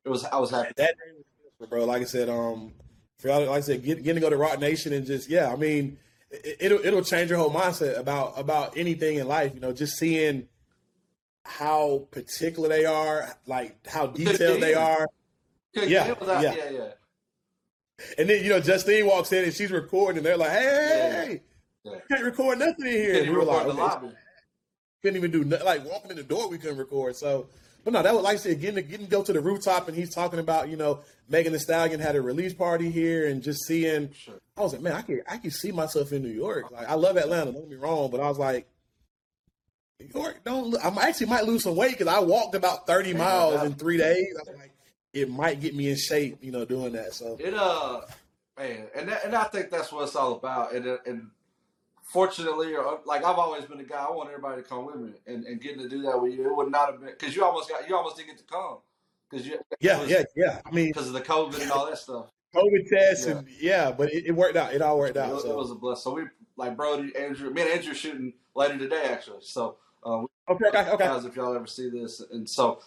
[0.04, 0.74] It was I was happy.
[0.76, 1.24] That day
[1.58, 1.86] was bro.
[1.86, 2.74] Like I said, um,
[3.20, 5.50] for y'all, like I said, get, getting to go to Roc Nation and just yeah,
[5.50, 5.98] I mean,
[6.32, 9.54] it, will it'll change your whole mindset about about anything in life.
[9.54, 10.50] You know, just seeing
[11.46, 15.08] how particular they are, like how detailed they are.
[15.72, 16.88] Yeah, yeah, yeah, yeah.
[18.18, 21.42] And then you know Justine walks in and she's recording, and they're like, "Hey,
[21.84, 21.92] yeah.
[21.92, 22.00] Yeah.
[22.10, 24.12] can't record nothing in here." And we were like, okay.
[25.02, 25.66] couldn't even do nothing.
[25.66, 27.16] Like walking in the door, we couldn't record.
[27.16, 27.48] So,
[27.86, 29.88] but no, that was like I said, getting to, getting to go to the rooftop,
[29.88, 33.42] and he's talking about you know Megan Thee Stallion had a release party here, and
[33.42, 34.12] just seeing.
[34.12, 34.36] Sure.
[34.58, 36.72] I was like, man, I can I can see myself in New York.
[36.72, 37.54] Like I love Atlanta.
[37.54, 38.68] Don't get me wrong, but I was like.
[39.98, 40.76] New York, don't.
[40.84, 44.36] I actually might lose some weight because I walked about thirty miles in three days.
[44.38, 44.75] I was like,
[45.16, 47.14] it might get me in shape, you know, doing that.
[47.14, 48.02] So it uh,
[48.58, 50.74] man, and that, and I think that's what it's all about.
[50.74, 51.30] And and
[52.04, 54.06] fortunately, or like I've always been a guy.
[54.08, 56.46] I want everybody to come with me, and, and getting to do that with you,
[56.46, 58.78] it would not have been because you almost got you almost didn't get to come
[59.30, 60.60] because you yeah was, yeah yeah.
[60.66, 62.28] I mean because of the COVID and all that stuff.
[62.54, 63.34] COVID test yeah.
[63.34, 64.74] and yeah, but it, it, worked out.
[64.74, 65.34] It all worked out.
[65.34, 65.52] It, so.
[65.52, 66.04] it was a bless.
[66.04, 66.24] So we
[66.58, 69.42] like Brody, Andrew, me and Andrew shooting later today actually.
[69.42, 71.06] So um, okay, okay, okay.
[71.06, 72.82] Guys, if y'all ever see this, and so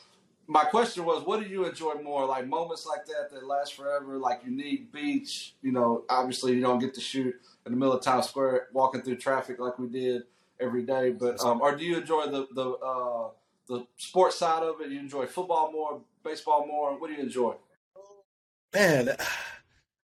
[0.48, 2.24] my question was, what do you enjoy more?
[2.24, 5.54] Like moments like that that last forever, like unique beach.
[5.62, 7.34] You know, obviously you don't get to shoot
[7.66, 10.22] in the middle of Times Square, walking through traffic like we did
[10.58, 11.11] every day.
[11.11, 13.28] But um, or do you enjoy the the uh,
[13.68, 14.90] the sports side of it?
[14.90, 16.98] You enjoy football more, baseball more?
[16.98, 17.54] What do you enjoy?
[18.72, 19.16] Man,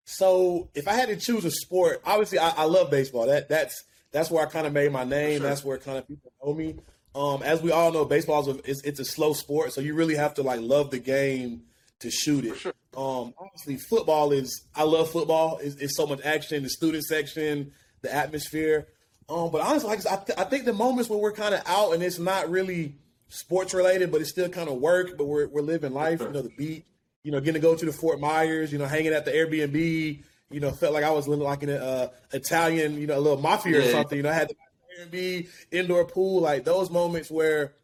[0.05, 3.27] so if I had to choose a sport, obviously I, I love baseball.
[3.27, 5.41] That that's that's where I kind of made my name.
[5.41, 5.49] Sure.
[5.49, 6.77] That's where kind of people know me.
[7.15, 9.95] Um, as we all know, baseball is a, it's, it's, a slow sport, so you
[9.95, 11.63] really have to like love the game
[12.01, 12.57] to shoot it.
[12.57, 12.73] Sure.
[12.97, 15.59] Um, obviously, football is I love football.
[15.63, 17.73] It's, it's, so much action, the student section,
[18.03, 18.89] the atmosphere.
[19.29, 21.93] Um, but honestly, like, I, th- I think the moments when we're kind of out
[21.95, 22.97] and it's not really
[23.29, 26.19] sports related, but it's still kind of work, but we're we're living life.
[26.19, 26.29] Sure.
[26.29, 26.87] You know, the beat.
[27.23, 28.71] You know, getting to go to the Fort Myers.
[28.73, 30.23] You know, hanging at the Airbnb.
[30.51, 33.21] You know, felt like I was living like in a uh, Italian, you know, a
[33.21, 33.87] little mafia yeah.
[33.87, 34.17] or something.
[34.17, 34.53] You know, I had
[35.01, 37.75] Airbnb, indoor pool, like those moments where,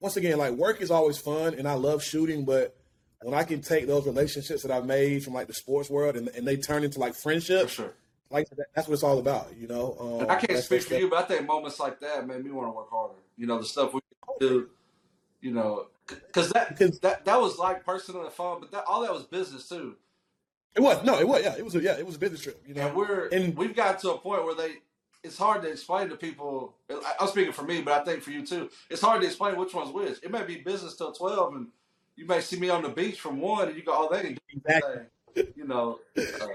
[0.00, 2.76] once again, like work is always fun and I love shooting, but
[3.22, 6.28] when I can take those relationships that I've made from like the sports world and,
[6.28, 7.92] and they turn into like friendships, sure.
[8.30, 9.96] like that's what it's all about, you know.
[10.20, 12.68] Um, I can't speak for you, but I think moments like that made me want
[12.68, 13.14] to work harder.
[13.36, 14.00] You know, the stuff we
[14.38, 14.68] do,
[15.40, 19.02] you know, because that Cause, that that was like personal and fun, but that all
[19.02, 19.96] that was business too.
[20.76, 22.62] It was no, it was yeah, it was a, yeah, it was a business trip.
[22.66, 24.76] You know, and we're and we've got to a point where they
[25.22, 26.74] it's hard to explain to people.
[27.20, 28.70] I'm speaking for me, but I think for you too.
[28.90, 30.18] It's hard to explain which one's which.
[30.22, 31.68] It may be business till twelve, and
[32.16, 34.38] you may see me on the beach from one, and you go, "Oh, they can
[34.50, 35.02] exactly."
[35.54, 36.48] You know, uh,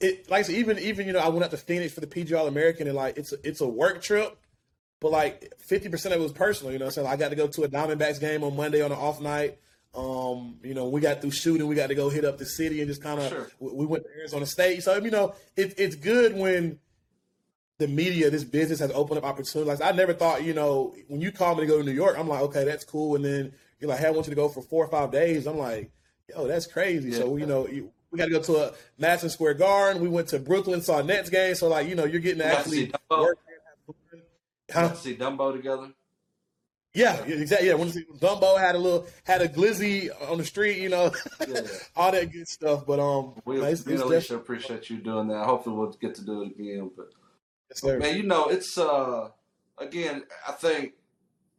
[0.00, 2.46] it like even even you know I went out to Phoenix for the PG All
[2.46, 4.36] American, and like it's a, it's a work trip,
[5.00, 6.72] but like fifty percent of it was personal.
[6.72, 8.98] You know, so I got to go to a Diamondbacks game on Monday on an
[8.98, 9.58] off night.
[9.94, 12.80] Um, you know, we got through shooting, we got to go hit up the city
[12.80, 13.48] and just kind of sure.
[13.60, 14.82] we went to Arizona State.
[14.82, 16.80] So you know, it, it's good when
[17.78, 19.80] the media, this business has opened up opportunities.
[19.80, 22.16] Like, I never thought, you know, when you call me to go to New York,
[22.18, 23.16] I'm like, okay, that's cool.
[23.16, 25.46] And then you're like, hey, I want you to go for four or five days.
[25.46, 25.90] I'm like,
[26.28, 27.10] yo, that's crazy.
[27.10, 27.18] Yeah.
[27.18, 27.66] So, you know,
[28.10, 30.00] we got to go to a Madison Square Garden.
[30.00, 31.54] We went to Brooklyn, saw Nets game.
[31.56, 33.38] So, like, you know, you're getting to actually work.
[34.72, 34.94] Huh?
[34.94, 35.90] See Dumbo together.
[36.94, 37.68] Yeah, exactly.
[37.68, 41.10] Yeah, when Dumbo had a little had a glizzy on the street, you know,
[41.46, 41.62] yeah.
[41.96, 42.86] all that good stuff.
[42.86, 45.44] But um, we, me and Alicia appreciate you doing that.
[45.44, 46.92] Hopefully, we'll get to do it again.
[46.96, 47.10] But
[47.82, 49.30] Yes, Man, you know, it's uh
[49.78, 50.94] again, I think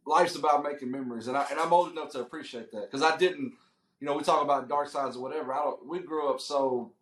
[0.06, 3.16] life's about making memories, and I and I'm old enough to appreciate that because I
[3.16, 3.54] didn't,
[4.00, 5.52] you know, we talk about dark sides or whatever.
[5.52, 5.86] I don't.
[5.86, 6.92] We grew up so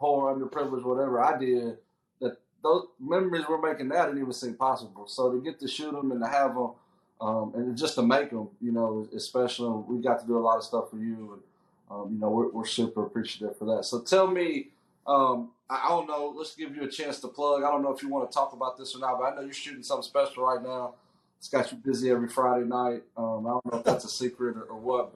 [0.00, 1.22] poor, underprivileged, whatever.
[1.22, 1.78] I did
[2.20, 5.06] that those memories we're making now didn't even seem possible.
[5.06, 6.72] So to get to shoot them and to have them,
[7.20, 9.70] um, and just to make them, you know, especially.
[9.88, 11.42] We got to do a lot of stuff for you, and
[11.90, 13.84] um, you know, we're, we're super appreciative for that.
[13.84, 14.68] So tell me,
[15.06, 16.32] um, I, don't know.
[16.36, 17.62] Let's give you a chance to plug.
[17.62, 19.42] I don't know if you want to talk about this or not, but I know
[19.42, 20.94] you're shooting something special right now.
[21.38, 23.02] It's got you busy every Friday night.
[23.16, 25.14] Um, I don't know if that's a secret or, or what.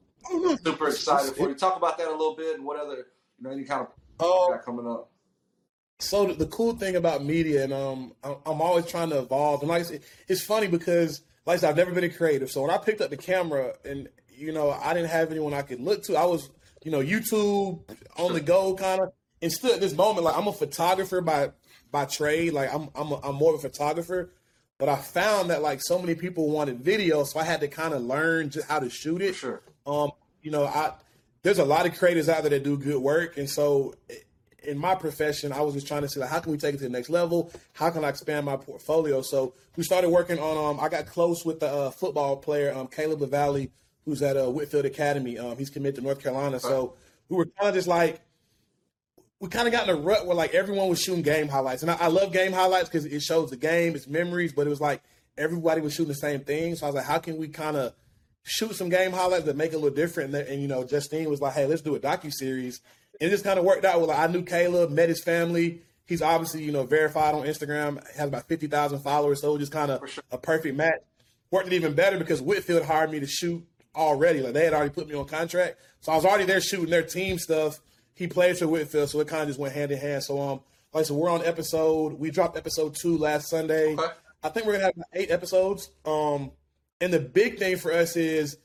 [0.65, 1.55] Super excited for you.
[1.55, 3.07] Talk about that a little bit and what other,
[3.39, 3.89] you know, any kind of
[4.21, 5.11] Oh, got coming up.
[6.01, 9.61] so the, the cool thing about media, and um, I'm, I'm always trying to evolve.
[9.61, 12.51] And like I said, it's funny because, like I said, I've never been a creative.
[12.51, 15.63] So when I picked up the camera, and you know, I didn't have anyone I
[15.63, 16.17] could look to.
[16.17, 16.51] I was,
[16.83, 17.81] you know, YouTube
[18.17, 19.13] on the go kind of.
[19.41, 21.53] And still at this moment, like I'm a photographer by
[21.91, 22.53] by trade.
[22.53, 24.31] Like I'm I'm a, I'm more of a photographer.
[24.79, 27.95] But I found that like so many people wanted video, so I had to kind
[27.95, 29.35] of learn just how to shoot it.
[29.35, 29.61] Sure.
[29.87, 30.93] Um, you know, I
[31.43, 33.95] there's a lot of creators out there that do good work, and so
[34.63, 36.79] in my profession, I was just trying to see like, how can we take it
[36.79, 37.53] to the next level?
[37.73, 39.23] How can I expand my portfolio?
[39.23, 40.77] So we started working on.
[40.77, 43.71] Um, I got close with the uh, football player, um, Caleb LaVallee,
[44.05, 45.39] who's at uh, Whitefield Academy.
[45.39, 46.61] Um, he's committed to North Carolina.
[46.61, 46.95] So
[47.29, 48.21] we were kind of just like,
[49.41, 51.91] we kind of got in a rut where like everyone was shooting game highlights, and
[51.91, 54.53] I, I love game highlights because it shows the game, it's memories.
[54.53, 55.03] But it was like
[55.37, 56.75] everybody was shooting the same thing.
[56.75, 57.95] So I was like, how can we kind of
[58.43, 60.35] shoot some game highlights that make it a little different?
[60.35, 62.81] And, and you know, Justine was like, hey, let's do a docu series.
[63.21, 64.01] And it just kind of worked out.
[64.01, 65.83] With like, I knew Caleb, met his family.
[66.07, 69.43] He's obviously you know verified on Instagram, has about fifty thousand followers.
[69.43, 70.25] So it was just kind of sure.
[70.33, 71.01] a perfect match.
[71.51, 74.41] Worked it even better because Whitefield hired me to shoot already.
[74.41, 77.03] Like they had already put me on contract, so I was already there shooting their
[77.03, 77.81] team stuff.
[78.19, 80.25] He played for Whitefield, so it kind of just went hand in hand.
[80.25, 80.61] So um,
[80.93, 82.15] like so we're on episode.
[82.15, 83.95] We dropped episode two last Sunday.
[83.95, 84.13] Okay.
[84.43, 85.91] I think we're gonna have eight episodes.
[86.05, 86.51] Um,
[87.01, 88.59] and the big thing for us is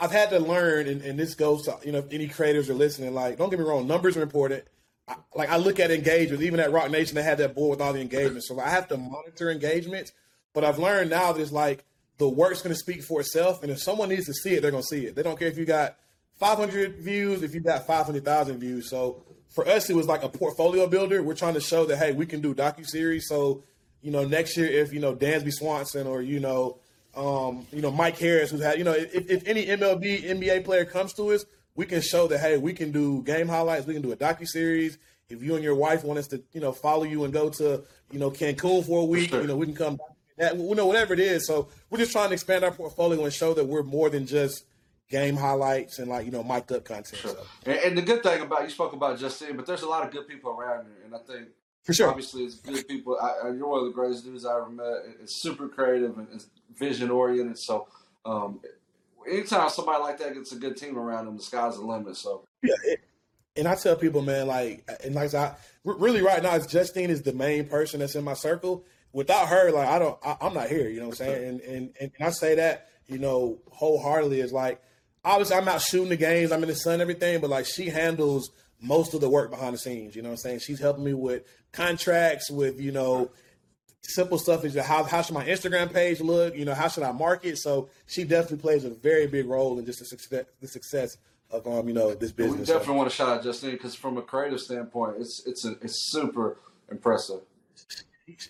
[0.00, 2.74] I've had to learn, and, and this goes to you know if any creators are
[2.74, 3.14] listening.
[3.14, 4.64] Like, don't get me wrong, numbers are important.
[5.06, 7.86] I, like I look at engagements, even at Roc Nation, they had that board with
[7.86, 8.48] all the engagements.
[8.48, 10.12] So I have to monitor engagements.
[10.52, 11.84] But I've learned now that it's like
[12.18, 14.72] the work's going to speak for itself, and if someone needs to see it, they're
[14.72, 15.14] going to see it.
[15.14, 15.96] They don't care if you got
[16.38, 18.90] 500 views, if you got 500,000 views.
[18.90, 21.22] So for us, it was like a portfolio builder.
[21.22, 23.28] We're trying to show that hey, we can do docu series.
[23.28, 23.64] So
[24.02, 26.78] you know, next year if you know Dansby Swanson or you know
[27.16, 30.84] um, you know, Mike Harris, who's had, you know, if, if any MLB, NBA player
[30.84, 31.44] comes to us,
[31.76, 34.46] we can show that, hey, we can do game highlights, we can do a docu
[34.46, 34.98] series.
[35.28, 37.82] If you and your wife want us to, you know, follow you and go to,
[38.10, 39.98] you know, Cancun for a week, you know, we can come.
[40.36, 41.46] That you know, whatever it is.
[41.46, 44.64] So we're just trying to expand our portfolio and show that we're more than just
[45.10, 47.22] game highlights and like you know mic'd up content.
[47.22, 47.36] So,
[47.66, 50.12] And, and the good thing about you spoke about Justine, but there's a lot of
[50.12, 51.48] good people around here, and I think
[51.84, 52.08] for sure.
[52.08, 53.18] obviously it's good people.
[53.20, 55.02] I, you're one of the greatest dudes I ever met.
[55.20, 57.58] It's super creative and it's vision oriented.
[57.58, 57.88] So
[58.24, 58.60] um,
[59.30, 62.16] anytime somebody like that gets a good team around them, the sky's the limit.
[62.16, 63.00] So Yeah, it,
[63.56, 67.22] and I tell people, man, like, and like I, really right now, it's Justine is
[67.22, 68.84] the main person that's in my circle.
[69.12, 70.88] Without her, like, I don't, I, I'm not here.
[70.88, 71.48] You know what I'm saying?
[71.48, 74.40] And, and and I say that, you know, wholeheartedly.
[74.40, 74.82] Is like,
[75.24, 78.50] obviously, I'm out shooting the games, I'm in the sun, everything, but like, she handles
[78.80, 80.14] most of the work behind the scenes.
[80.14, 80.58] You know what I'm saying?
[80.60, 83.30] She's helping me with contracts, with you know,
[84.02, 86.54] simple stuff is how how should my Instagram page look?
[86.54, 87.58] You know, how should I market?
[87.58, 91.16] So she definitely plays a very big role in just the success, the success
[91.50, 92.68] of um, you know, this we business.
[92.68, 95.72] So- definitely want to shout out Justine because from a creative standpoint, it's it's a,
[95.80, 96.58] it's super
[96.90, 97.40] impressive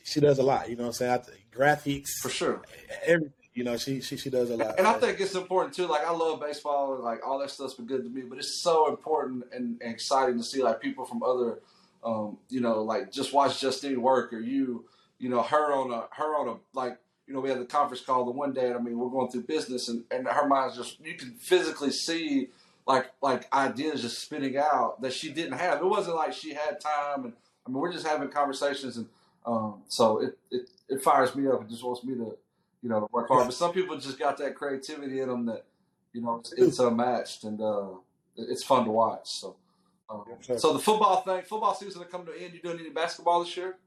[0.05, 0.69] she does a lot.
[0.69, 1.13] You know what I'm saying?
[1.13, 2.63] I graphics, for sure.
[3.05, 3.33] everything.
[3.55, 4.75] You know, she she she does a lot.
[4.79, 5.87] And I think it's important too.
[5.87, 8.23] Like I love baseball, and like all that stuff's been good to me.
[8.23, 11.61] But it's so important and, and exciting to see like people from other,
[12.03, 14.87] um, you know, like just watch Justine work or you,
[15.19, 18.03] you know, her on a her on a like you know we had the conference
[18.03, 18.67] call the one day.
[18.67, 21.93] And I mean we're going through business and and her mind's just you can physically
[21.93, 22.49] see
[22.89, 25.81] like like ideas just spinning out that she didn't have.
[25.81, 27.33] It wasn't like she had time and
[27.65, 29.07] I mean we're just having conversations and
[29.47, 31.63] um, so it, it it fires me up.
[31.63, 32.37] It just wants me to
[32.85, 33.47] you know, to work hard.
[33.47, 35.65] But some people just got that creativity in them that,
[36.13, 37.87] you know, it's, it's unmatched and uh,
[38.37, 39.23] it's fun to watch.
[39.25, 39.57] So,
[40.11, 40.25] um,
[40.59, 42.53] so the football thing, football season to come to an end.
[42.53, 43.79] You doing any basketball this year?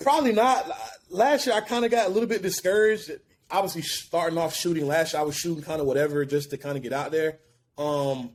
[0.00, 0.70] Probably not.
[1.10, 3.10] Last year, I kind of got a little bit discouraged.
[3.50, 6.78] Obviously, starting off shooting last year, I was shooting kind of whatever just to kind
[6.78, 7.38] of get out there.
[7.76, 8.30] Um,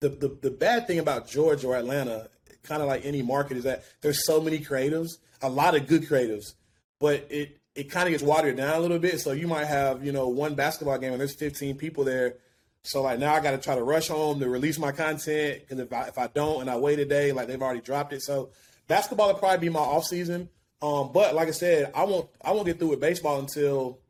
[0.00, 2.28] the, the the bad thing about Georgia or Atlanta,
[2.62, 6.02] kind of like any market, is that there's so many creatives, a lot of good
[6.02, 6.52] creatives,
[6.98, 9.20] but it it kind of gets watered down a little bit.
[9.20, 12.34] So you might have you know one basketball game and there's 15 people there.
[12.82, 15.78] So like now I got to try to rush home to release my content because
[15.78, 18.22] if I if I don't and I wait a day, like they've already dropped it.
[18.22, 18.50] So
[18.88, 20.48] basketball will probably be my off season.
[20.82, 24.00] Um, but like I said, I won't I won't get through with baseball until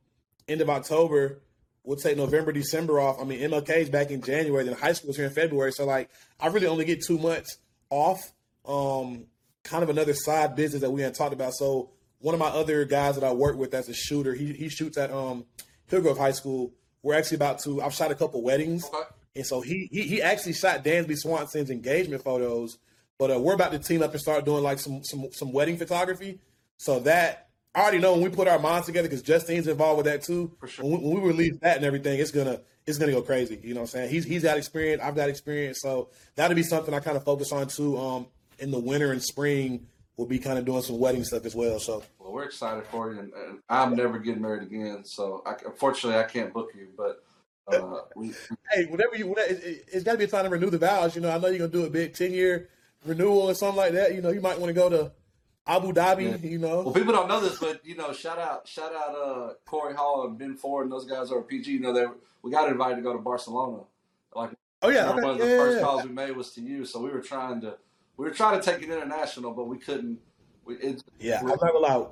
[0.49, 1.43] end of October.
[1.85, 3.21] We'll take November, December off.
[3.21, 5.73] I mean, MLK is back in January, then high school's here in February.
[5.73, 7.59] So like, I really only get two months
[7.91, 8.21] off.
[8.67, 9.27] Um,
[9.63, 11.55] kind of another side business that we hadn't talked about.
[11.55, 14.69] So one of my other guys that I work with as a shooter, he he
[14.69, 15.45] shoots at um
[15.87, 16.73] Hillgrove High School.
[17.03, 17.81] We're actually about to.
[17.83, 19.09] I've shot a couple weddings, Okay.
[19.37, 22.79] and so he he, he actually shot Dansby Swanson's engagement photos.
[23.19, 25.77] But uh, we're about to team up and start doing like some some some wedding
[25.77, 26.41] photography.
[26.77, 30.07] So that I already know when we put our minds together because Justine's involved with
[30.07, 30.53] that too.
[30.61, 30.85] For sure.
[30.85, 33.61] When we, when we release that and everything, it's gonna it's gonna go crazy.
[33.63, 34.11] You know what I'm saying?
[34.11, 35.03] He's he's got experience.
[35.03, 35.81] I've got experience.
[35.81, 37.97] So that'll be something I kind of focus on too.
[37.99, 38.27] Um,
[38.61, 39.87] in the winter and spring,
[40.19, 41.79] we'll be kind of doing some wedding stuff as well.
[41.79, 45.05] So Well, we're excited for you, and, and I'm never getting married again.
[45.05, 46.89] So, I, unfortunately, I can't book you.
[46.95, 47.25] But
[47.69, 48.35] uh, we,
[48.73, 50.79] hey, whatever you, whatever, it, it, it's got to be a time to renew the
[50.79, 51.15] vows.
[51.15, 52.69] You know, I know you're gonna do a big ten year
[53.07, 54.15] renewal or something like that.
[54.15, 55.13] You know, you might want to go to
[55.67, 56.43] Abu Dhabi.
[56.43, 56.51] Yeah.
[56.51, 59.55] You know, well, people don't know this, but you know, shout out, shout out, uh,
[59.67, 61.71] Corey Hall and Ben Ford and those guys are PG.
[61.71, 62.07] You know, they
[62.43, 63.83] we got invited to go to Barcelona.
[64.35, 64.51] Like
[64.83, 65.31] oh yeah, one okay.
[65.31, 65.85] of the yeah, first yeah.
[65.85, 67.77] calls we made was to you, so we were trying to
[68.19, 70.19] we were trying to take it international, but we couldn't.
[70.67, 71.41] We, it, yeah.
[71.41, 72.07] I'm not gonna lie.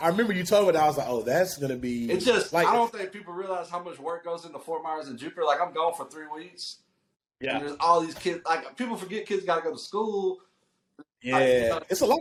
[0.00, 2.10] I remember you told me that I was like, oh, that's gonna be.
[2.10, 5.06] It's just like I don't think people realize how much work goes into Fort Myers
[5.06, 5.44] and Jupiter.
[5.44, 6.78] Like I'm gone for three weeks.
[7.40, 8.40] yeah, And there's all these kids.
[8.44, 10.38] Like people forget kids got to go to school,
[11.22, 11.78] yeah.
[11.88, 12.20] It's a lot.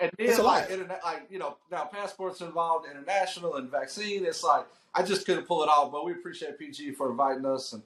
[0.00, 0.70] and then It's a like lot.
[0.70, 4.24] internet, like you know now passports involved, international and vaccine.
[4.26, 5.92] It's like I just couldn't pull it off.
[5.92, 7.82] But we appreciate PG for inviting us, and,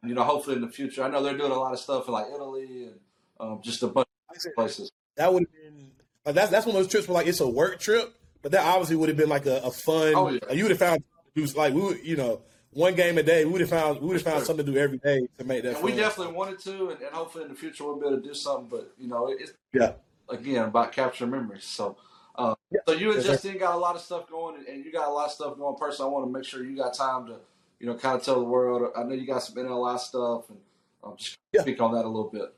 [0.00, 1.04] and you know hopefully in the future.
[1.04, 3.00] I know they're doing a lot of stuff in like Italy and
[3.40, 4.92] um, just a bunch Like I said, of places.
[5.16, 5.90] that would have been
[6.26, 8.64] like that's that's one of those trips where like it's a work trip, but that
[8.66, 10.12] obviously would have been like a, a fun.
[10.14, 10.52] Oh, yeah.
[10.52, 13.44] You would have found do like we would you know one game a day.
[13.44, 15.62] We would have found we would have found something to do every day to make
[15.62, 15.82] that.
[15.82, 18.34] We definitely wanted to, and, and hopefully in the future we'll be able to do
[18.34, 18.68] something.
[18.68, 19.92] But you know, it, it's yeah.
[20.28, 21.64] again about capturing memories.
[21.64, 21.96] So,
[22.36, 22.80] uh, Yeah.
[22.88, 23.42] so you and Yes.
[23.42, 25.56] Justine got a lot of stuff going, and, and you got a lot of stuff
[25.58, 25.76] going.
[25.76, 27.36] Personally, I want to make sure you got time to,
[27.78, 28.90] you know, kind of tell the world.
[28.96, 30.58] I know you got some NLI stuff, and
[31.04, 31.62] um, just Yeah.
[31.62, 32.52] speak on that a little bit.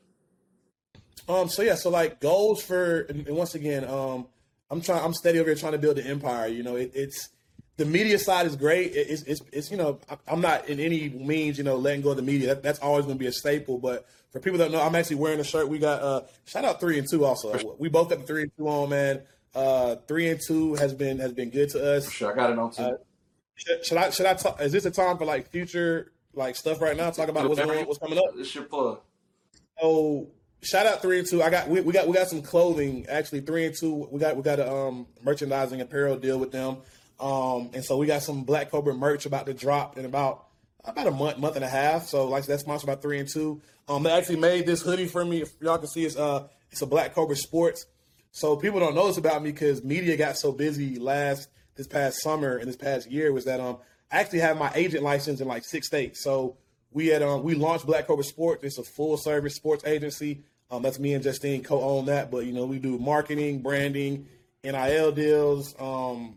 [1.27, 1.49] Um.
[1.49, 1.75] So yeah.
[1.75, 4.27] So like goals for and, once again, um,
[4.69, 5.03] I'm trying.
[5.03, 6.47] I'm steady over here trying to build an empire.
[6.47, 7.29] You know, it, it's
[7.77, 8.95] the media side is great.
[8.95, 12.01] It, it's, it's it's you know I- I'm not in any means you know letting
[12.01, 12.47] go of the media.
[12.47, 13.77] That, that's always going to be a staple.
[13.77, 15.67] But for people that know, I'm actually wearing a shirt.
[15.69, 17.75] We got uh shout out three and two also.
[17.77, 19.21] We both got the three and two on man.
[19.55, 22.11] Uh, three and two has been has been good to us.
[22.11, 22.83] Sure, I got it on too.
[22.83, 22.91] Uh,
[23.55, 24.61] Should, should I should I talk?
[24.61, 27.09] Is this a time for like future like stuff right now?
[27.09, 28.25] Talk about what's going, what's coming up.
[28.35, 28.99] It's your plug.
[29.81, 30.27] So
[30.61, 31.41] shout out three and two.
[31.43, 34.07] I got we, we got we got some clothing actually three and two.
[34.11, 36.77] We got we got a um, merchandising apparel deal with them,
[37.19, 40.45] um, and so we got some Black Cobra merch about to drop in about
[40.83, 42.07] about a month month and a half.
[42.07, 43.61] So like that's sponsored by three and two.
[43.87, 45.41] Um, they actually made this hoodie for me.
[45.41, 47.85] If y'all can see, it's uh it's a Black Cobra Sports.
[48.31, 52.21] So people don't know this about me because media got so busy last this past
[52.21, 53.77] summer and this past year was that um
[54.11, 56.23] I actually have my agent license in like six states.
[56.23, 56.57] So
[56.91, 58.63] we had um we launched Black Cobra Sports.
[58.63, 60.43] It's a full service sports agency.
[60.69, 64.27] Um, that's me and Justine co-own that, but you know we do marketing, branding,
[64.63, 66.35] NIL deals, um,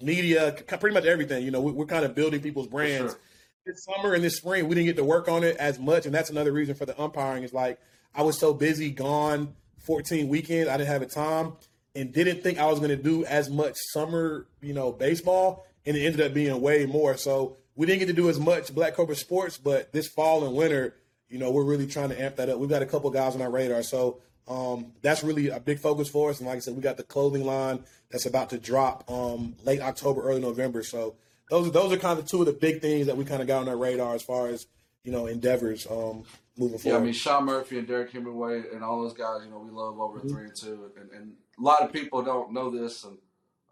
[0.00, 1.44] media, pretty much everything.
[1.44, 3.12] You know we, we're kind of building people's brands.
[3.12, 3.20] sure.
[3.64, 6.14] This summer and this spring we didn't get to work on it as much, and
[6.14, 7.42] that's another reason for the umpiring.
[7.42, 7.78] Is like
[8.14, 9.54] I was so busy, gone
[9.86, 11.52] 14 weekends, I didn't have the time,
[11.94, 15.96] and didn't think I was going to do as much summer, you know, baseball, and
[15.96, 17.16] it ended up being way more.
[17.16, 20.56] So we didn't get to do as much Black Cobra sports, but this fall and
[20.56, 20.94] winter,
[21.28, 22.58] you know, we're really trying to amp that up.
[22.58, 26.08] We've got a couple guys on our radar, so um, that's really a big focus
[26.08, 26.38] for us.
[26.40, 29.80] And like I said, we got the clothing line that's about to drop um, late
[29.80, 30.82] October, early November.
[30.82, 31.16] So
[31.50, 33.48] those are those are kind of two of the big things that we kind of
[33.48, 34.66] got on our radar as far as
[35.04, 36.24] you know endeavors um,
[36.56, 36.96] moving forward.
[36.96, 39.40] Yeah, I mean Sean Murphy and Derek Hemingway and all those guys.
[39.44, 40.28] You know, we love over Mm-hmm.
[40.28, 43.18] three and two, and, and a lot of people don't know this, and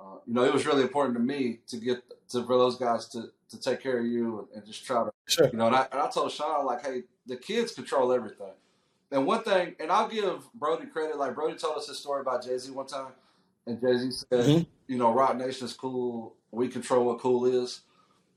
[0.05, 3.09] uh, you know, it was really important to me to get to for those guys
[3.09, 5.49] to to take care of you and, and just try to sure.
[5.49, 8.53] You know, and I, and I told Sean, like, hey, the kids control everything.
[9.11, 12.45] And one thing, and I'll give Brody credit, like, Brody told us his story about
[12.45, 13.13] Jay Z one time.
[13.67, 14.67] And Jay Z said, Mhm.
[14.89, 16.35] you know, Roc Nation is cool.
[16.51, 17.83] We control what cool is.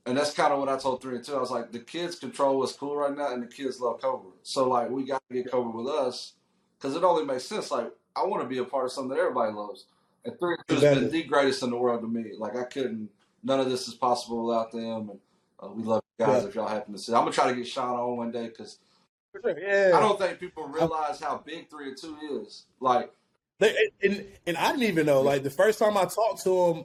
[0.06, 1.34] And that's kind of what I told three and two.
[1.34, 4.30] I was like, the kids control what's cool right now, and the kids love Cobra.
[4.42, 6.34] So, like, we got to get Cobra with us
[6.78, 7.70] because it only makes sense.
[7.70, 9.86] Like, I want to be a part of something that everybody loves.
[10.28, 12.32] And three has been the greatest in the world to me.
[12.36, 13.10] Like, I couldn't,
[13.42, 15.10] none of this is possible without them.
[15.10, 15.18] And
[15.62, 16.48] uh, we love you guys Yeah.
[16.48, 17.12] if y'all happen to see.
[17.12, 18.78] I'm gonna try to get Sean on one day because
[19.32, 19.58] sure.
[19.58, 19.92] Yeah.
[19.96, 22.64] I don't think people realize how big three or two is.
[22.80, 23.10] Like,
[23.58, 25.20] They, and and I didn't even know.
[25.22, 26.84] Like the first time I talked to him,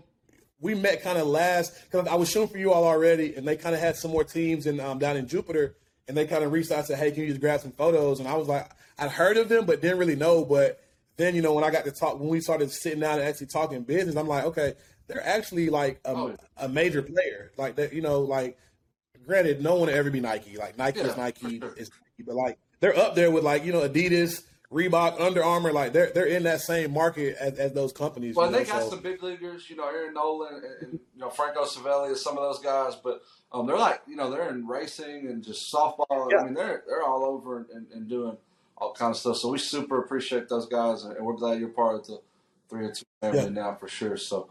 [0.60, 3.56] we met kind of last because I was shooting for you all already, and they
[3.58, 5.76] kind of had some more teams in um, down in Jupiter,
[6.08, 8.20] and they kind of reached out and said, "Hey, can you just grab some photos?"
[8.20, 10.46] And I was like, I'd heard of them, but didn't really know.
[10.46, 10.80] But
[11.18, 13.48] then you know when I got to talk, when we started sitting down and actually
[13.48, 14.74] talking business, I'm like, okay,
[15.08, 17.52] they're actually like a, Oh, a major player.
[17.58, 18.58] Like that, you know, like
[19.26, 20.58] granted, no one will ever be Nike.
[20.58, 23.72] Like Nike Yeah, is Nike is Nike, but like they're up there with like you
[23.74, 27.94] know Adidas, Reebok, Under Armour, like they're they're in that same market as, as those
[27.94, 28.36] companies.
[28.36, 30.94] Well, you know, they got so- some big leaguers, you know, Aaron Nolan and, and
[31.14, 34.32] you know Franco Savelli, is some of those guys, but um, they're like, you know,
[34.32, 36.28] they're in racing and just softball.
[36.32, 36.40] Yeah.
[36.40, 38.36] I mean, they're they're all over and, and doing
[38.84, 39.38] all kind of stuff.
[39.38, 42.20] So we super appreciate those guys, and we're glad you're part of the
[42.70, 43.50] three and two family Yeah.
[43.50, 44.18] now for sure.
[44.18, 44.50] So,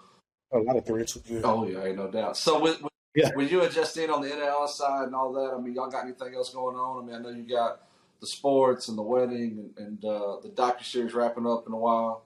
[0.52, 1.02] a lot of three.
[1.02, 1.40] and Yeah.
[1.44, 2.36] oh yeah, ain't no doubt.
[2.36, 3.30] So with, with Yeah.
[3.34, 6.04] when you and Justine on the NL side and all that, I mean, y'all got
[6.04, 7.02] anything else going on?
[7.02, 7.82] I mean, I know you got
[8.20, 11.76] the sports and the wedding and, and uh, the docu series wrapping up in a
[11.76, 12.22] while.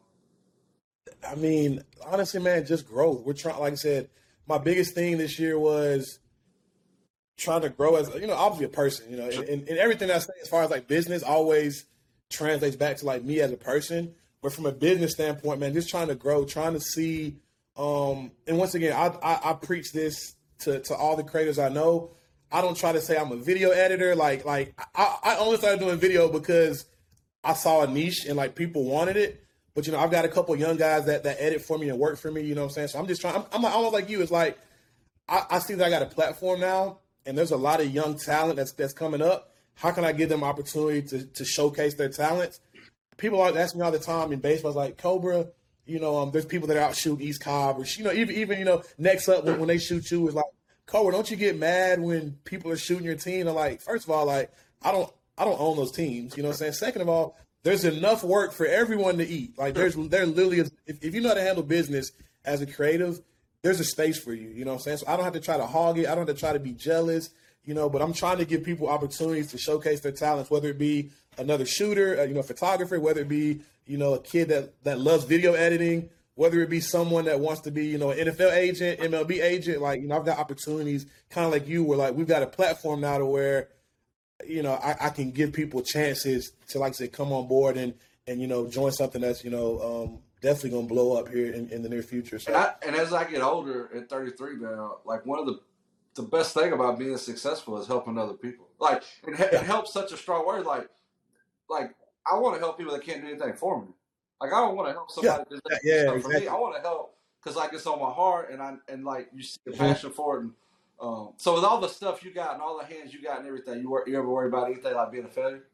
[1.26, 3.22] I mean, honestly, man, just growth.
[3.24, 4.11] We're trying, like I said,
[4.48, 6.18] my biggest thing this year was
[7.38, 10.11] trying to grow as, you know, obviously a person, you know, and, and, and everything
[10.11, 11.86] I say as far as like business always
[12.31, 14.14] translates back to like me as a person.
[14.43, 17.37] But from a business standpoint, man, just trying to grow, trying to see,
[17.77, 21.68] um, and once again, I, I, I preach this to, to all the creators I
[21.68, 22.12] know.
[22.53, 24.14] I don't try to say I'm a video editor.
[24.14, 26.87] Like, like I, I only started doing video because
[27.43, 29.43] I saw a niche and like people wanted it.
[29.74, 31.99] But you know, I've got a couple young guys that that edit for me and
[31.99, 32.41] work for me.
[32.43, 32.89] You know what I'm saying?
[32.89, 33.37] So I'm just trying.
[33.37, 34.22] I'm, I'm almost like you.
[34.22, 34.59] It's like
[35.29, 38.18] I, I see that I got a platform now, and there's a lot of young
[38.18, 39.53] talent that's that's coming up.
[39.77, 42.61] How can I give them opportunity to to showcase their talents?
[43.16, 45.47] People asking me all the time in baseball, like Cobra.
[45.87, 48.35] You know, um, there's people that are out shooting East Cobb, or you know, even
[48.35, 50.45] even you know, next up when, when they shoot you is like
[50.87, 51.12] Cobra.
[51.12, 53.47] Don't you get mad when people are shooting your team?
[53.47, 54.51] I'm like, first of all, like
[54.83, 56.37] I don't I don't own those teams.
[56.37, 56.72] You know what I'm saying?
[56.72, 59.59] Second of all, there's enough work for everyone to eat.
[59.59, 62.12] Like there's there literally is, if, if you know how to handle business
[62.45, 63.20] as a creative,
[63.62, 64.49] there's a space for you.
[64.49, 64.97] You know what I'm saying?
[64.99, 66.07] So I don't have to try to hog it.
[66.07, 67.31] I don't have to try to be jealous.
[67.66, 70.78] You know, but I'm trying to give people opportunities to showcase their talents, whether it
[70.78, 74.82] be another shooter, uh, you know, photographer, whether it be you know a kid that
[74.84, 78.28] that loves video editing, whether it be someone that wants to be you know an
[78.28, 79.82] NFL agent, MLB agent.
[79.82, 82.46] Like you know, I've got opportunities, kind of like you, where like we've got a
[82.46, 83.68] platform now to where
[84.44, 87.94] you know, I, I can give people chances to, like said, come on board and
[88.26, 91.68] and you know join something that's you know um, definitely gonna blow up here in,
[91.70, 92.38] in the near future.
[92.38, 95.60] So And, I, and as I get older, at 33 now, like one of the
[96.16, 98.68] the best thing about being successful is helping other people.
[98.80, 100.66] Like it, it helps such a strong word.
[100.66, 100.88] Like
[101.68, 101.94] like
[102.30, 103.88] I want to help people that can't do anything for me.
[104.40, 106.48] Like I don't want to help somebody that does Yeah, stuff for me.
[106.48, 109.42] I want to help because like it's on my heart and I and like you
[109.42, 109.78] see the Mhm.
[109.78, 110.40] passion for it.
[110.42, 110.52] And
[111.00, 113.46] um, so with all the stuff you got and all the hands you got and
[113.46, 115.64] everything, you wor- you ever worry about anything like being a failure?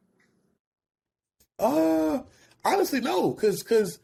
[1.58, 2.22] Uh,
[2.64, 3.98] honestly, no, because because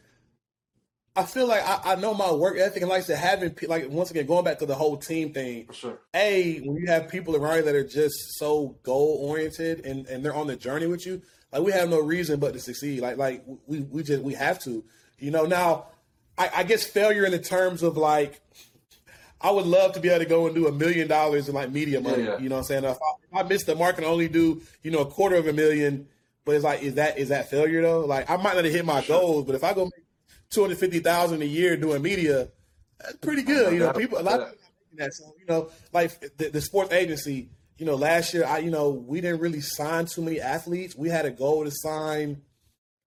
[1.19, 3.89] I feel like I, I know my work ethic and like I said, having like
[3.91, 5.66] once again going back to the whole team thing.
[5.66, 5.99] For sure.
[6.14, 10.25] A when you have people around you that are just so goal oriented and and
[10.25, 11.21] they're on the journey with you,
[11.53, 13.01] like we have no reason but to succeed.
[13.01, 14.85] Like like we we just we have to,
[15.19, 15.45] you know.
[15.45, 15.89] Now,
[16.39, 18.41] I, I guess failure in the terms of like.
[19.41, 21.71] I would love to be able to go and do a million dollars in like
[21.71, 22.25] media money.
[22.25, 22.39] Yeah, yeah.
[22.39, 22.83] You know what I'm saying?
[22.83, 25.47] If I, if I miss the mark and only do, you know, a quarter of
[25.47, 26.09] a million,
[26.45, 28.01] but it's like, is that is that failure though?
[28.05, 30.08] Like I might not have hit my goals, but if I go make
[30.51, 32.49] two hundred fifty thousand a year doing media,
[33.01, 33.73] that's pretty good.
[33.73, 35.15] You know, people a lot of people are making that.
[35.15, 37.51] So you know, like the, the sports agency.
[37.79, 40.97] You know, last year I, you know, we didn't really sign too many athletes.
[40.97, 42.43] We had a goal to sign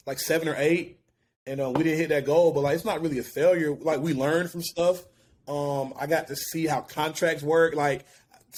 [0.07, 1.01] like seven or eight,
[1.47, 2.53] and uh, we didn't hit that goal.
[2.53, 3.75] But like, it's not really a failure.
[3.75, 5.05] Like we learned from stuff.
[5.47, 7.75] Um, I got to see how contracts work.
[7.75, 8.05] Like,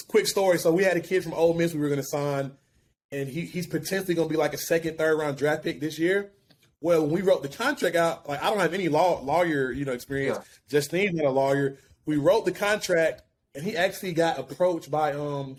[0.09, 0.57] quick story.
[0.57, 2.51] So we had a kid from Ole Miss we were going to sign,
[3.13, 5.97] and he, he's potentially going to be like a second, third round draft pick this
[5.97, 6.31] year.
[6.81, 9.85] Well, when we wrote the contract out, like I don't have any law lawyer, you
[9.85, 10.39] know, experience.
[10.39, 10.79] Yeah.
[10.79, 11.77] Justine's not a lawyer.
[12.05, 13.21] We wrote the contract,
[13.53, 15.55] and he actually got approached by um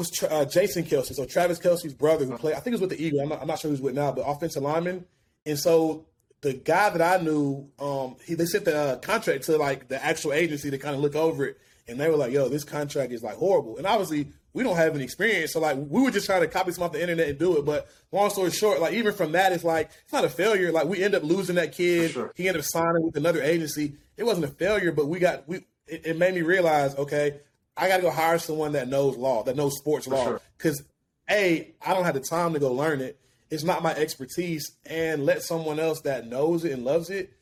[0.00, 2.54] was Tra- uh, Jason Kelce, so Travis Kelce's brother who played.
[2.54, 3.20] I think it was with the Eagle.
[3.20, 5.04] I'm not, I'm not sure who's with now, but offensive lineman.
[5.44, 6.06] And so
[6.40, 10.02] the guy that I knew, um, he they sent the uh, contract to like the
[10.02, 13.12] actual agency to kind of look over it, and they were like, "Yo, this contract
[13.12, 16.26] is like horrible." And obviously, we don't have any experience, so like we were just
[16.26, 17.64] trying to copy some off the internet and do it.
[17.64, 20.72] But long story short, like even from that, it's like it's not a failure.
[20.72, 22.12] Like we end up losing that kid.
[22.12, 22.32] Sure.
[22.34, 23.94] He ended up signing with another agency.
[24.16, 25.66] It wasn't a failure, but we got we.
[25.86, 27.40] It, it made me realize, okay,
[27.76, 30.40] I got to go hire someone that knows law, that knows sports law, sure.
[30.56, 30.82] because
[31.28, 33.18] a I don't have the time to go learn it.
[33.50, 37.32] It's not my expertise, and let someone else that knows it and loves it,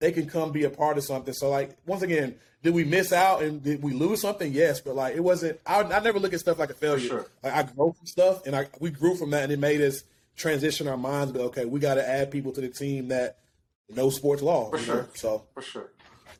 [0.00, 1.34] they can come be a part of something.
[1.34, 4.52] So like once again, did we miss out and did we lose something?
[4.52, 5.60] Yes, but like it wasn't.
[5.66, 7.06] I, I never look at stuff like a failure.
[7.06, 7.26] sure.
[7.42, 10.02] Like I grow from stuff, and I we grew from that, and it made us
[10.36, 11.32] transition our minds.
[11.32, 13.38] But okay, we got to add people to the team that
[13.88, 14.70] know sports law.
[14.70, 14.96] For sure.
[14.96, 15.08] know?
[15.14, 15.90] So For sure.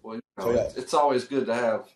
[0.03, 0.69] Well, you know, So, yeah.
[0.77, 1.89] it's, always good to have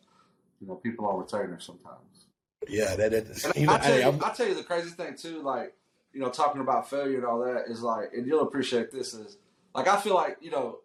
[0.60, 2.26] you know people on retainer sometimes.
[2.68, 5.42] yeah, that, that you know, I tell you, I tell you the crazy thing too,
[5.42, 5.74] like
[6.12, 9.38] you know, talking about failure and all that is like, and you'll appreciate this is
[9.74, 10.78] like I feel like you know,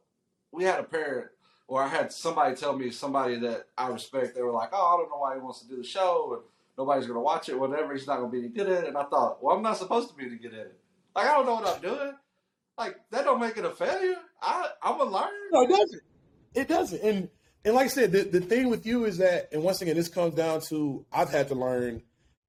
[0.52, 1.28] we had a parent
[1.68, 4.36] or I had somebody tell me somebody that I respect.
[4.36, 6.42] They were like, "Oh, I don't know why he wants to do the show, and
[6.78, 7.60] nobody's going to watch it.
[7.60, 9.64] Whatever, he's not going to be any good at it." And I thought, well, I'm
[9.64, 10.80] not supposed to be any good at it.
[11.16, 12.14] Like I don't know what I'm doing.
[12.78, 14.18] like that don't make it a failure.
[14.42, 15.30] I I'm gonna learn.
[15.52, 16.02] No, it doesn't.
[16.54, 17.02] It doesn't.
[17.02, 17.30] And
[17.66, 20.08] and like I said, the, the thing with you is that, and once again, this
[20.08, 22.04] comes down to I've had to learn.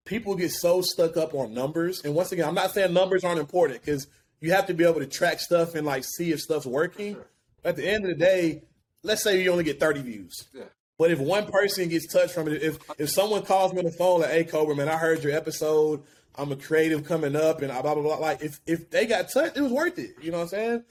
[0.05, 3.41] People get so stuck up on numbers, and once again, I'm not saying numbers aren't
[3.41, 4.07] important because
[4.41, 7.15] you have to be able to track stuff and like see if stuff's working.
[7.15, 7.27] Sure.
[7.65, 8.63] At the end of the day,
[9.09, 10.35] let's say you only get 30 views.
[10.55, 10.65] Yeah.
[10.99, 13.93] But if one person gets touched from it, if if someone calls me on the
[13.93, 16.03] phone like, "Hey, Cobra, man, I heard your episode.
[16.37, 19.57] I'm a creative coming up, and blah blah blah." Like, if if they got touched,
[19.57, 20.11] it was worth it.
[20.21, 20.85] You know what I'm saying?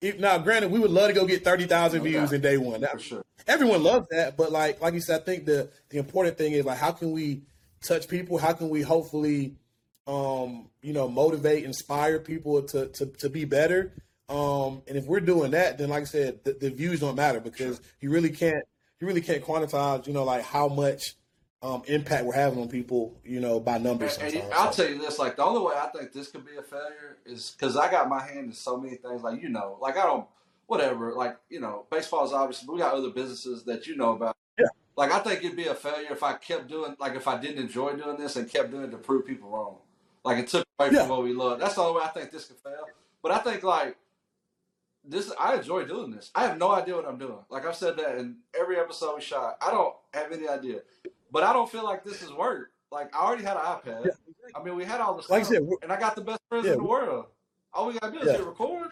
[0.00, 2.32] If, now, granted, we would love to go get thirty thousand No views doubt.
[2.32, 2.80] in day one.
[2.80, 3.22] That, For sure.
[3.46, 6.64] Everyone loves that, but like like you said, I think the the important thing is
[6.64, 7.42] like, how can we
[7.82, 8.38] touch people?
[8.38, 9.56] How can we hopefully,
[10.06, 13.92] um, you know, motivate, inspire people to to to be better?
[14.28, 17.40] Um, and if we're doing that, then like I said, the, the views don't matter
[17.40, 18.64] because you really can't
[19.00, 21.16] you really can't quantize, you know, like how much
[21.60, 24.16] um, impact we're having on people, you know, by numbers.
[24.18, 24.52] And, and.
[24.52, 27.18] I'll tell you this: like the only way I think this could be a failure
[27.24, 29.22] is because I got my hand in so many things.
[29.22, 30.26] Like you know, like I don't,
[30.66, 31.12] whatever.
[31.14, 34.36] Like you know, baseball is obviously, but we got other businesses that you know about.
[34.58, 34.66] Yeah.
[34.96, 37.58] Like I think it'd be a failure if I kept doing, like if I didn't
[37.62, 39.76] enjoy doing this and kept doing it to prove people wrong.
[40.24, 41.00] Like it took away Yeah.
[41.00, 41.58] from what we love.
[41.58, 42.86] That's the only way I think this could fail.
[43.22, 43.96] But I think like
[45.04, 46.30] this, I enjoy doing this.
[46.34, 47.38] I have no idea what I'm doing.
[47.50, 49.56] Like I've said that in every episode we shot.
[49.60, 50.80] I don't have any idea,
[51.30, 52.70] but I don't feel like this is work.
[52.90, 54.04] Like I already had an iPad.
[54.04, 54.12] Yeah.
[54.54, 56.66] I mean, we had all the stuff, I said, and I got the best friends
[56.66, 57.26] Yeah, in the world.
[57.72, 58.90] All we gotta do is hit record.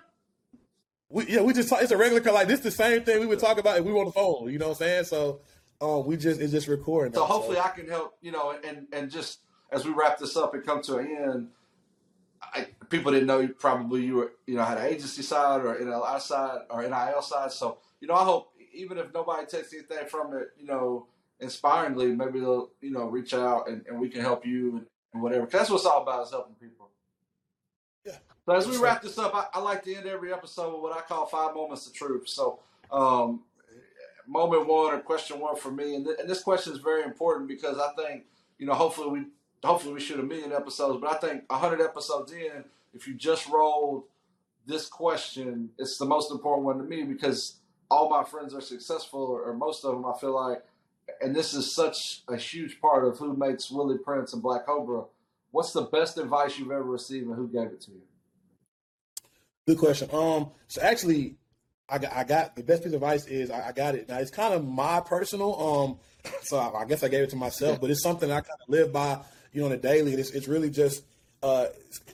[1.10, 2.34] we, yeah, we just talk, it's a regular call.
[2.34, 4.12] Like this, is the same thing we would talk about if we were on the
[4.12, 4.50] phone.
[4.50, 5.04] You know what I'm saying?
[5.04, 5.40] So,
[5.80, 7.12] um, we just it's just recording.
[7.12, 9.40] So now, hopefully I can help, you know, and and just
[9.70, 11.48] as we wrap this up and come to an end,
[12.42, 15.76] I, people didn't know you probably you were, you know, had an agency side or
[15.76, 17.52] NLI side or NIL side.
[17.52, 21.06] So, you know, I hope even if nobody takes anything from it, you know,
[21.40, 25.42] inspiringly, maybe they'll, you know, reach out and, and we can help you and, whatever.
[25.42, 25.46] whatever.
[25.46, 26.88] 'Cause that's what it's all about is helping people.
[28.04, 28.16] Yeah.
[28.46, 30.96] So as we wrap this up, I, I like to end every episode with what
[30.96, 32.28] I call five moments of truth.
[32.28, 32.60] So,
[32.90, 33.42] um,
[34.26, 37.48] moment one or question one for me, and, th- and this question is very important
[37.48, 38.24] because I think
[38.58, 39.26] you know hopefully we
[39.64, 43.48] hopefully we shoot a million episodes, but I think hundred episodes in, if you just
[43.48, 44.04] rolled
[44.66, 47.56] this question, it's the most important one to me because
[47.90, 50.62] all my friends are successful, or, or most of them, I feel like,
[51.20, 55.04] and this is such a huge part of who makes Willie Prince and Black Cobra.
[55.50, 58.02] What's the best advice you've ever received, and who gave it to you?
[59.66, 60.08] Good question.
[60.12, 61.36] Um, so actually,
[61.88, 64.08] I got, I got the best piece of advice is I, I got it.
[64.08, 65.98] Now it's kind of my personal.
[66.24, 68.60] Um, so I, I guess I gave it to myself, but it's something I kind
[68.62, 69.18] of live by,
[69.52, 70.14] you know, on a daily.
[70.14, 71.04] It's, it's really just
[71.42, 71.66] uh,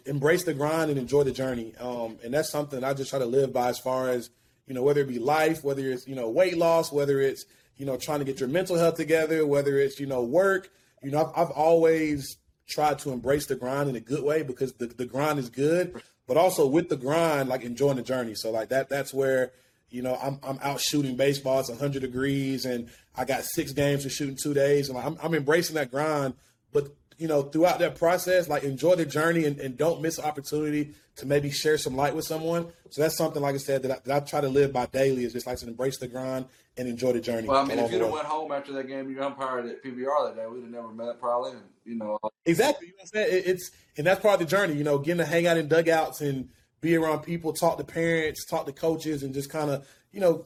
[0.04, 1.74] embrace the grind and enjoy the journey.
[1.78, 4.30] Um, and that's something I just try to live by as far as
[4.66, 7.86] you know, whether it be life, whether it's you know weight loss, whether it's you
[7.86, 10.70] know trying to get your mental health together, whether it's you know work.
[11.02, 12.36] You know, I've, I've always
[12.68, 16.02] tried to embrace the grind in a good way because the, the grind is good,
[16.26, 18.34] but also with the grind, like enjoying the journey.
[18.34, 19.52] So like that, that's where
[19.90, 21.60] you know I'm I'm out shooting baseball.
[21.60, 25.16] It's 100 degrees, and I got six games to shoot in two days, and I'm
[25.22, 26.34] I'm embracing that grind.
[26.72, 26.88] But
[27.18, 31.26] you know, throughout that process, like enjoy the journey and, and don't miss opportunity to
[31.26, 32.66] maybe share some light with someone.
[32.90, 35.24] So that's something, like I said, that I, that I try to live by daily
[35.24, 36.46] is just like to embrace the grind
[36.76, 37.48] and enjoy the journey.
[37.48, 40.28] Well, I mean, if you'd have went home after that game, you umpired at PBR
[40.28, 41.52] that day, we'd have never met probably.
[41.52, 42.88] And you know, Exactly.
[42.88, 43.38] You know what I'm saying?
[43.38, 45.68] It- It's and that's part of the journey, you know, getting to hang out in
[45.68, 46.50] dugouts and
[46.82, 50.44] be around people, talk to parents, talk to coaches, and just kind of, you know,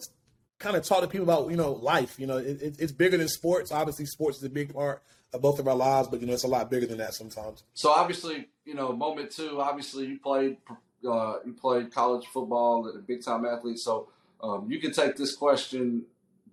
[0.60, 2.20] kind of talk to people about, you know, life.
[2.20, 3.72] You know, it, it, it's bigger than sports.
[3.72, 5.02] Obviously, sports is a big part
[5.32, 7.62] of both of our lives, but you know, it's a lot bigger than that sometimes.
[7.74, 9.60] So obviously, you know, moment two.
[9.60, 10.56] Obviously, you played
[11.08, 13.78] uh, you played college football and a big time athlete.
[13.78, 14.08] So
[14.42, 16.02] um, you can take this question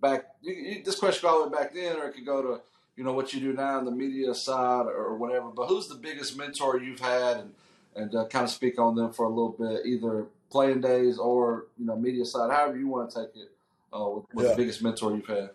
[0.02, 0.26] back.
[0.42, 2.62] You, you, this question go all the way back then, or it could go to
[2.96, 5.50] you know what you do now in the media side or whatever.
[5.50, 7.54] But who's the biggest mentor you've had, and
[7.96, 11.66] and uh, kind of speak on them for a little bit, either playing days or
[11.80, 13.52] you know media side, however you want to take it.
[13.94, 14.52] Uh, with, with Yeah.
[14.52, 15.50] the biggest mentor you've had.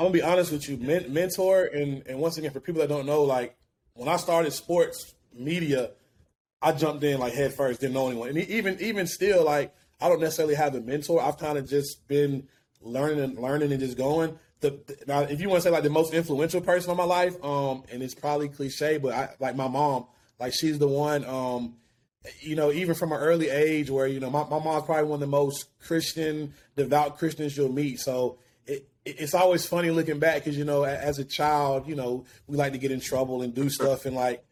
[0.00, 2.88] I'm gonna be honest with you, men- mentor, and and once again, for people that
[2.88, 3.54] don't know, like
[3.92, 5.90] when I started sports media,
[6.62, 10.08] I jumped in like head first, didn't know anyone, and even even still, like I
[10.08, 11.22] don't necessarily have a mentor.
[11.22, 12.48] I've kind of just been
[12.80, 14.38] learning and learning and just going.
[14.60, 17.36] The, now, if you want to say like the most influential person in my life,
[17.44, 20.06] um, and it's probably cliche, but I like my mom,
[20.38, 21.74] like she's the one, um,
[22.40, 25.16] you know, even from an early age where, you know, my, my mom's probably one
[25.16, 28.00] of the most Christian, devout Christians you'll meet.
[28.00, 28.38] So
[29.18, 32.72] it's always funny looking back because, you know, as a child, you know, we like
[32.72, 34.06] to get in trouble and do stuff.
[34.06, 34.44] And like,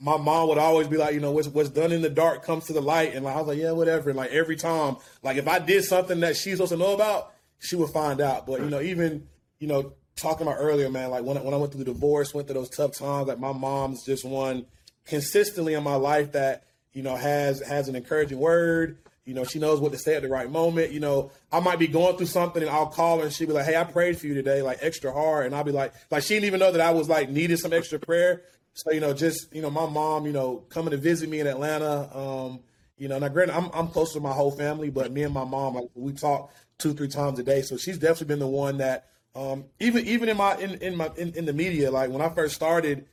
[0.00, 2.66] my mom would always be like, you know, what's, what's done in the dark comes
[2.66, 3.14] to the light.
[3.14, 4.10] And like, I was like, yeah, whatever.
[4.10, 7.32] And like every time, like if I did something that she's supposed to know about,
[7.58, 8.46] she would find out.
[8.46, 11.72] But, you know, even, you know, talking about earlier, man, like when when I went
[11.72, 14.66] through the divorce, went through those tough times, like my mom's just one
[15.06, 19.58] consistently in my life that, you know, has, has an encouraging word, You know, she
[19.58, 20.92] knows what to say at the right moment.
[20.92, 23.52] You know, I might be going through something and I'll call her and she'll be
[23.52, 25.46] like, Hey, I prayed for you today, like extra hard.
[25.46, 27.72] And I'll be like, like she didn't even know that I was like needed some
[27.72, 28.42] extra prayer.
[28.74, 31.46] So, you know, just, you know, my mom, you know, coming to visit me in
[31.46, 32.60] Atlanta, um,
[32.98, 35.44] you know, now granted, I'm, I'm close to my whole family, but me and my
[35.44, 37.62] mom, like we talk two, three times a day.
[37.62, 41.10] So she's definitely been the one that, um, even, even in my, in, in my,
[41.16, 43.06] in, in the media, like when I first started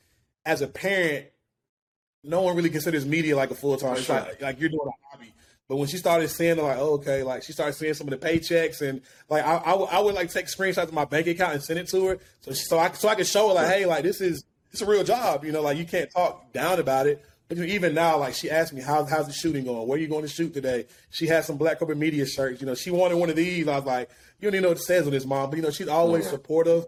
[0.46, 1.28] as a parent,
[2.24, 3.98] no one really considers media like a full time.
[3.98, 4.20] Sure.
[4.20, 5.34] Like, like you're doing a hobby.
[5.70, 8.26] But when she started seeing, like, oh, okay, like she started seeing some of the
[8.28, 11.54] paychecks, and like I, I, would- I would like take screenshots of my bank account
[11.54, 13.68] and send it to her, so she, so I so I could show her like,
[13.68, 16.80] hey, like this is it's a real job, you know, like you can't talk down
[16.80, 17.24] about it.
[17.50, 19.88] But even now, like she asked me, how's how's the shooting going?
[19.88, 20.86] Where are you going to shoot today?
[21.12, 23.68] She had some Black Cobra Media shirts, you know, she wanted one of these.
[23.68, 24.10] I was like,
[24.40, 26.26] you don't even know what it says on this, mom, but you know, she's always
[26.26, 26.32] Yeah.
[26.32, 26.86] supportive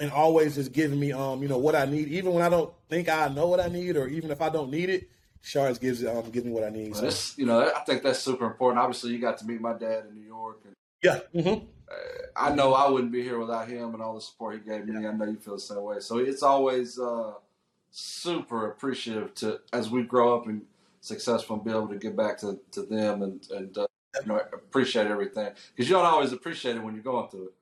[0.00, 2.72] and always just giving me um you know what I need, even when I don't
[2.88, 5.10] think I know what I need, or even if I don't need it,
[5.56, 6.96] always gives um gives me what I need.
[6.96, 8.80] So, you know, I think that's super important.
[8.80, 11.64] Obviously, you got to meet my dad in New York, and yeah, hmm
[12.36, 15.06] I know I wouldn't be here without him and all the support he gave me.
[15.06, 16.00] I know you feel the same way.
[16.00, 17.34] So it's always uh,
[17.90, 20.62] super appreciative to as we grow up and
[21.00, 23.86] successful and be able to get back to, to them and and uh,
[24.20, 27.54] you know appreciate everything because you don't always appreciate it when you're going through it.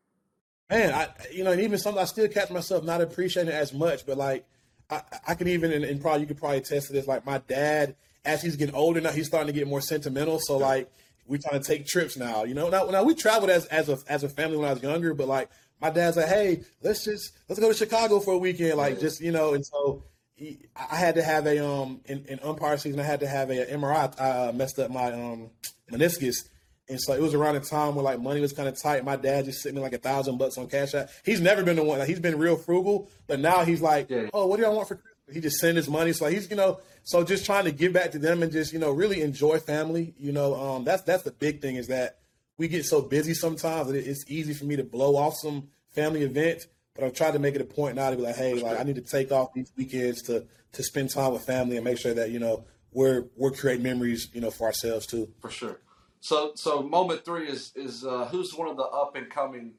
[0.71, 3.73] man, I you know, and even something I still catch myself not appreciating it as
[3.73, 4.47] much, but like
[4.91, 7.07] I, I can even and, and probably you could probably attest to this.
[7.07, 10.39] Like my dad, as he's getting older now, he's starting to get more sentimental.
[10.41, 10.91] So like
[11.27, 12.45] we're trying to take trips now.
[12.45, 14.83] You know, now, now we traveled as as a as a family when I was
[14.83, 18.39] younger, but like my dad's like, hey, let's just let's go to Chicago for a
[18.39, 20.05] weekend, like just you know, and so.
[20.37, 22.99] He, I had to have a um in, in umpire season.
[22.99, 24.21] I had to have a, MRI.
[24.21, 25.51] I uh, messed up my um
[25.93, 26.49] meniscus,
[26.89, 29.05] and so it was around the time where like money was kind of tight.
[29.05, 31.09] My dad just sent me like a thousand bucks on Cash App.
[31.25, 31.99] He's never been the one.
[31.99, 34.29] Like, he's been real frugal, but now he's like, Yeah.
[34.35, 35.11] oh, what do I want for Christmas?
[35.35, 36.13] He just send his money.
[36.13, 38.79] So he's you know, so just trying to give back to them and just you
[38.79, 40.15] know really enjoy family.
[40.19, 42.19] You know, um, that's that's the big thing is that
[42.59, 46.23] we get so busy sometimes that it's easy for me to blow off some family
[46.23, 46.67] events.
[46.95, 48.83] But I've tried to make it a point now to be like, hey, like I
[48.83, 52.13] need to take off these weekends to to spend time with family and make sure
[52.15, 55.33] that you know we're we're creating memories, you know, for ourselves too.
[55.41, 55.81] for sure.
[56.25, 59.73] So so moment three is is uh, who's one of the up and coming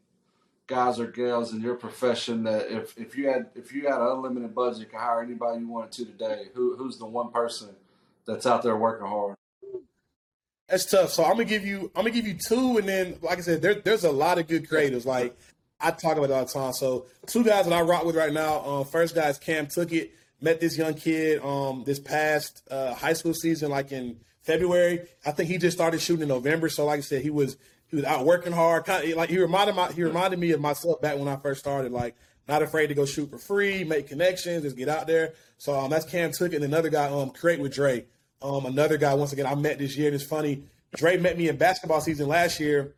[0.67, 4.09] guys or gals in your profession that if, if you had if you had an
[4.09, 7.69] unlimited budget you could hire anybody you wanted to today, who who's the one person
[8.27, 9.35] that's out there working hard?
[10.69, 11.09] That's tough.
[11.09, 13.63] So I'm gonna give you I'm gonna give you two, and then like I said,
[13.63, 15.03] there, there's a lot of good creators.
[15.03, 15.35] Like
[15.79, 16.73] I talk about it all the time.
[16.73, 18.63] So two guys that I rock with right now.
[18.63, 20.11] Um, first guy is Cam Tookett.
[20.41, 25.07] Met this young kid um, this past uh, high school season, like in February.
[25.25, 26.69] I think he just started shooting in November.
[26.69, 28.85] So like I said, he was he was out working hard.
[28.85, 31.59] Kind of like he reminded my he reminded me of myself back when I first
[31.59, 31.91] started.
[31.91, 32.15] Like
[32.47, 35.33] not afraid to go shoot for free, make connections, just get out there.
[35.57, 36.55] So um, that's Cam Tookett.
[36.55, 38.05] And another guy, um, Create with Dre.
[38.41, 40.13] Um, another guy, once again, I met this year.
[40.13, 40.63] It's funny.
[40.95, 42.93] Dre met me in basketball season last year.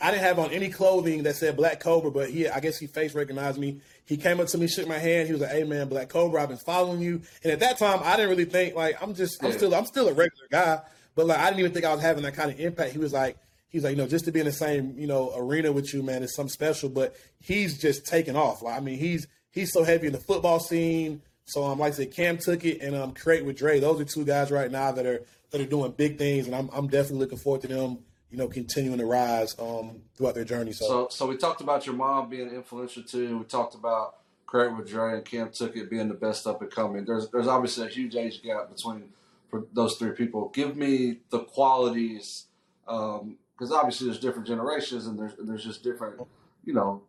[0.00, 2.86] I didn't have on any clothing that said Black Cobra, but he, I guess he
[2.86, 3.80] face recognized me.
[4.04, 5.26] He came up to me, shook my hand.
[5.26, 8.00] He was like, "Hey man, Black Cobra, I've been following you." And at that time,
[8.02, 10.80] I didn't really think like I'm just, I'm still, I'm still a regular guy,
[11.14, 12.92] but like I didn't even think I was having that kind of impact.
[12.92, 13.36] He was like,
[13.68, 16.02] he's like, you know, just to be in the same, you know, arena with you,
[16.02, 16.88] man, is something special.
[16.88, 18.62] But he's just taking off.
[18.62, 21.22] Like I mean, he's he's so heavy in the football scene.
[21.44, 23.80] So um, like I said, Cam Tookett and um, Create with Dre.
[23.80, 26.70] Those are two guys right now that are that are doing big things, and I'm
[26.72, 27.98] I'm definitely looking forward to them.
[28.32, 30.72] You know, continuing to rise um, throughout their journey.
[30.72, 34.16] So, So so we talked about your mom being influential too, we talked about
[34.46, 37.04] Create with Dre and Cam Tookett being the best up and coming.
[37.04, 39.10] There's there's obviously a huge age gap between
[39.50, 40.48] for those three people.
[40.48, 42.46] Give me the qualities,
[42.86, 46.20] because obviously there's different generations and there's there's just different,
[46.64, 47.02] you know,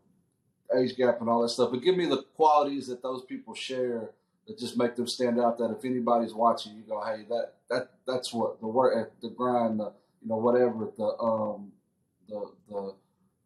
[0.78, 1.72] age gap and all that stuff.
[1.72, 4.10] But give me the qualities that those people share
[4.48, 5.58] that just make them stand out.
[5.58, 9.80] That if anybody's watching, you go, hey, that that that's what the work, the grind,
[9.80, 9.94] the
[10.24, 11.72] you know whatever the um
[12.28, 12.96] the the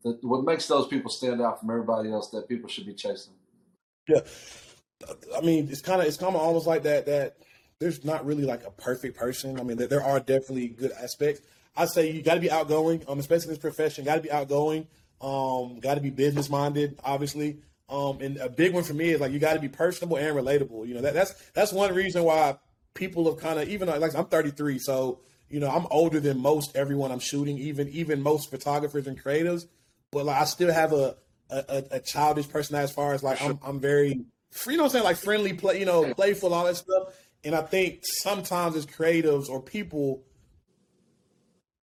[0.03, 3.33] the, what makes those people stand out from everybody else that people should be chasing.
[4.07, 4.21] yeah,
[5.35, 7.05] I mean, it's kind of it's kind of almost like that.
[7.05, 7.37] That
[7.79, 9.59] there's not really like a perfect person.
[9.59, 11.41] I mean, there, there are definitely good aspects.
[11.75, 14.05] I say you got to be outgoing, um, especially in this profession.
[14.05, 14.87] Got to be outgoing.
[15.21, 17.59] Um, got to be business minded, obviously.
[17.89, 20.35] Um, and a big one for me is like you got to be personable and
[20.35, 20.87] relatable.
[20.87, 22.57] You know that that's that's one reason why
[22.93, 26.75] people have kind of even like I'm 33, so you know I'm older than most
[26.75, 29.67] everyone I'm shooting, even even most photographers and creatives.
[30.11, 31.15] But like I still have a
[31.49, 34.89] a, a, childish personality as far as like I'm I'm very free, you know I'm
[34.89, 37.15] saying, like friendly, play, you know, playful, all that stuff.
[37.43, 40.23] And I think sometimes as creatives or people,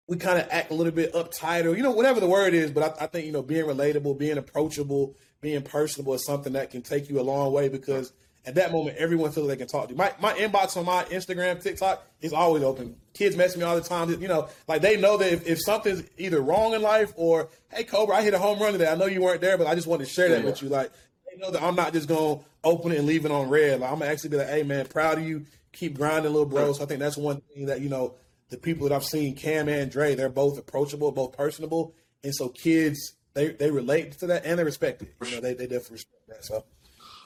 [0.07, 2.71] we kind of act a little bit uptight or you know whatever the word is.
[2.71, 6.71] But I, I think you know being relatable, being approachable, being personable is something that
[6.71, 8.11] can take you a long way because
[8.45, 9.97] at that moment, everyone feels they can talk to you.
[9.97, 12.95] My my inbox on my Instagram, TikTok is always open.
[13.13, 14.09] Kids message me all the time.
[14.21, 17.83] You know, like they know that if, if something's either wrong in life or hey
[17.83, 18.87] Cobra, I hit a home run today.
[18.91, 20.45] I know you weren't there, but I just wanted to share that Yeah.
[20.45, 20.69] with you.
[20.69, 20.91] Like
[21.31, 23.79] they know that I'm not just gonna open it and leave it on read.
[23.79, 25.45] Like I'm gonna actually be like, hey man, proud of you.
[25.71, 26.73] Keep grinding, little bro.
[26.73, 28.15] So I think that's one thing that you know
[28.49, 32.49] the people that I've seen, Cam and Dre, they're both approachable, both personable, and so
[32.49, 35.13] kids they they relate to that and they respect it.
[35.25, 36.45] You know, they they definitely respect that.
[36.45, 36.65] So.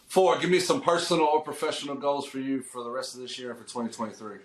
[0.08, 3.38] Four, give me some personal or professional goals for you for the rest of this
[3.38, 4.38] year and for 2023.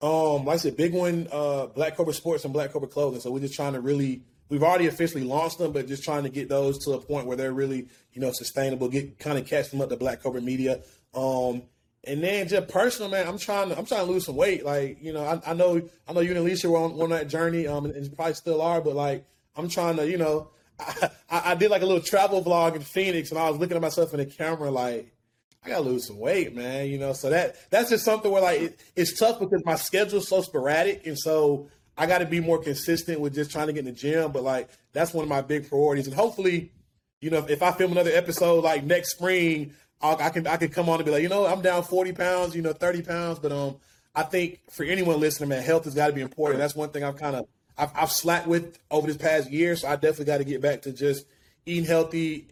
[0.00, 3.20] Um, like I said, big one, uh, Black Cobra Sports and Black Cobra Clothing.
[3.20, 6.28] So we're just trying to really, we've already officially launched them, but just trying to
[6.28, 8.88] get those to a point where they're really, you know, sustainable.
[8.88, 10.80] Get kind of catch them up to Black Cobra Media.
[11.12, 11.62] Um,
[12.04, 14.64] and then just personal, man, I'm trying to, I'm trying to lose some weight.
[14.64, 17.28] Like, you know, I, I know, I know you and Alicia were on, on that
[17.28, 19.24] journey, um, and, and probably still are, but like,
[19.56, 23.30] I'm trying to, you know, I, I, did like a little travel vlog in Phoenix,
[23.30, 25.14] and I was looking at myself in the camera, like,
[25.64, 26.88] I gotta lose some weight, man.
[26.88, 30.28] You know, so that that's just something where like it, it's tough because my schedule's
[30.28, 33.80] so sporadic, and so I got to be more consistent with just trying to get
[33.80, 34.32] in the gym.
[34.32, 36.70] But like that's one of my big priorities, and hopefully,
[37.20, 39.72] you know, if I film another episode like next spring,
[40.02, 42.12] I'll, I can I can come on and be like, you know, I'm down 40
[42.12, 43.38] pounds, you know, 30 pounds.
[43.38, 43.76] But um,
[44.14, 46.58] I think for anyone listening, man, health has got to be important.
[46.58, 49.88] That's one thing I've kind of I've, I've slacked with over this past year, so
[49.88, 51.26] I definitely got to get back to just
[51.66, 52.48] eating healthy,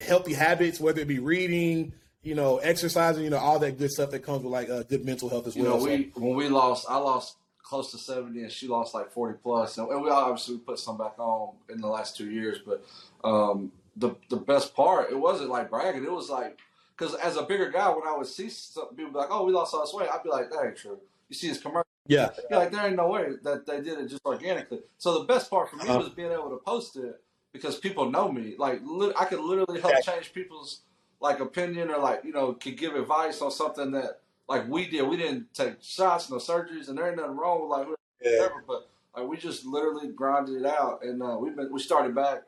[0.00, 1.92] healthy habits, whether it be reading
[2.24, 5.04] you know, exercising, you know, all that good stuff that comes with like uh, good
[5.04, 5.78] mental health as You well.
[5.78, 9.38] know, we when we lost, I lost close to 70 and she lost like 40
[9.42, 9.76] plus.
[9.78, 12.58] And we obviously put some back on in the last two years.
[12.64, 12.84] But
[13.22, 16.02] um, the the best part, it wasn't like bragging.
[16.02, 16.58] It was like,
[16.96, 19.52] because as a bigger guy, when I would see some people be like, oh, we
[19.52, 20.98] lost all this weight, I'd be like, that ain't true.
[21.28, 21.84] You see his commercial.
[22.06, 24.80] Yeah, You're like, there ain't no way that they did it just organically.
[24.98, 26.00] So the best part for me Uh-huh.
[26.00, 28.54] was being able to post it because people know me.
[28.58, 30.80] Like, lit- I could literally help change people's
[31.20, 35.02] like opinion or like you know could give advice on something that like we did.
[35.08, 37.86] We didn't take shots, no surgeries, and there ain't nothing wrong with like
[38.22, 38.62] yeah, whatever.
[38.66, 42.42] But like we just literally grinded it out, and uh, we've been we started back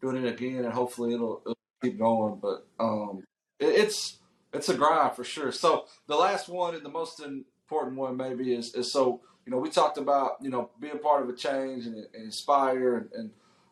[0.00, 2.36] doing it again, and hopefully it'll, it'll keep going.
[2.40, 3.24] But um,
[3.58, 4.18] it, it's
[4.54, 5.52] it's a grind for sure.
[5.52, 7.20] So the last one and the most
[7.72, 11.22] important one maybe is is so you know we talked about you know being part
[11.22, 13.30] of a change and, and inspire and, and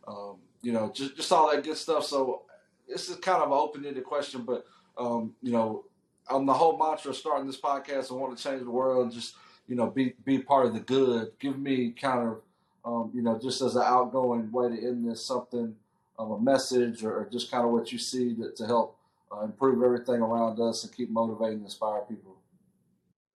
[0.09, 2.05] um, you know just just all that good stuff.
[2.07, 2.43] So
[2.89, 4.65] this is kind of an open-ended question, but
[4.99, 5.85] um, you know
[6.29, 9.13] on the whole mantra of starting this podcast, I want to change the world and
[9.13, 9.35] just
[9.69, 11.33] you know be be part of the good.
[11.39, 12.41] Give me kind of
[12.85, 15.77] um, you know just as an outgoing way to end this something
[16.19, 18.99] um, a message or, just kind of what you see to, to help
[19.33, 22.37] uh, improve everything around us and keep motivating and inspire people.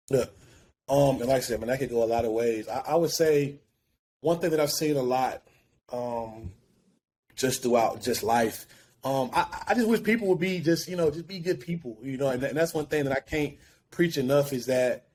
[0.08, 0.24] yeah.
[0.88, 2.68] Um, and like I said, man, that could go a lot of ways.
[2.68, 3.56] I, I would say
[4.20, 5.42] one thing that I've seen a lot,
[5.92, 6.52] um,
[7.36, 8.66] just throughout just life.
[9.04, 11.98] Um, I, I just wish people would be just you know just be good people.
[12.02, 13.56] You know, and, and that's one thing that I can't
[13.90, 15.06] preach enough is that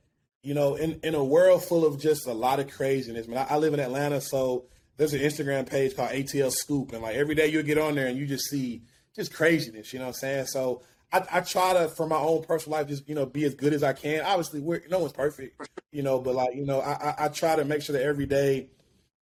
[0.41, 3.28] you know in in a world full of just a lot of craziness.
[3.28, 4.65] Man, I, I live in Atlanta, so
[4.97, 8.07] there's an Instagram page called ATL Scoop, and like every day you'll get on there
[8.07, 8.82] and you just see
[9.15, 9.93] just craziness.
[9.93, 10.45] You know what I'm saying?
[10.47, 10.82] So
[11.12, 13.74] I, I try to, for my own personal life, just you know be as good
[13.74, 14.22] as I can.
[14.26, 17.55] Obviously, we're no one's perfect, you know, but like you know, I, I, I try
[17.55, 18.70] to make sure that every day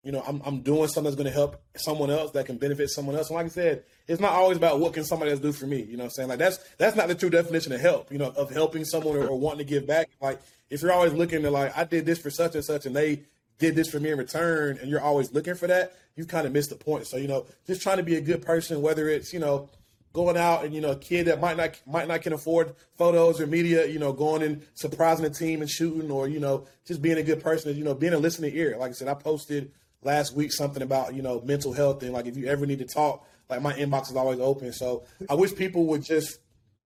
[0.03, 2.89] you know, I'm, I'm doing something that's going to help someone else that can benefit
[2.89, 3.30] someone else.
[3.30, 5.82] And like I said, it's not always about what can somebody else do for me.
[5.82, 6.30] You know I'm saying?
[6.30, 8.11] Like that's that's not the true definition of help.
[8.11, 10.09] You know, of helping someone or, or wanting to give back.
[10.21, 12.95] Like if you're always looking to like I did this for such and such, and
[12.95, 13.23] they
[13.57, 16.53] did this for me in return, and you're always looking for that, you've kind of
[16.53, 17.05] missed the point.
[17.07, 19.69] So you know, just trying to be a good person, whether it's you know
[20.14, 23.39] going out and you know a kid that might not might not can afford photos
[23.39, 27.01] or media you know going and surprising the team and shooting or you know just
[27.01, 29.72] being a good person you know being a listening ear like i said i posted
[30.01, 32.86] last week something about you know mental health and like if you ever need to
[32.86, 36.39] talk like my inbox is always open so i wish people would just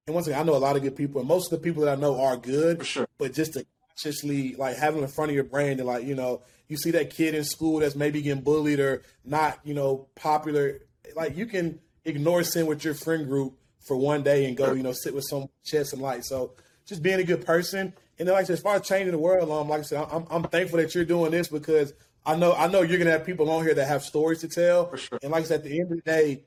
[0.06, 1.84] and once again i know a lot of good people and most of the people
[1.84, 3.08] that i know are good For sure.
[3.18, 6.16] but just to consciously like have them in front of your brain to like you
[6.16, 10.08] know you see that kid in school that's maybe getting bullied or not you know
[10.16, 10.80] popular
[11.16, 14.84] like you can ignore sin with your friend group for one day and go you
[14.84, 16.52] know sit with some shed some light so
[16.86, 19.18] just being a good person and then like I said, as far as changing the
[19.18, 21.94] world um like i said i'm, I'm thankful that you're doing this because
[22.26, 24.90] i know i know you're gonna have people on here that have stories to tell
[24.90, 25.20] For sure.
[25.22, 26.44] and like i said at the end of the day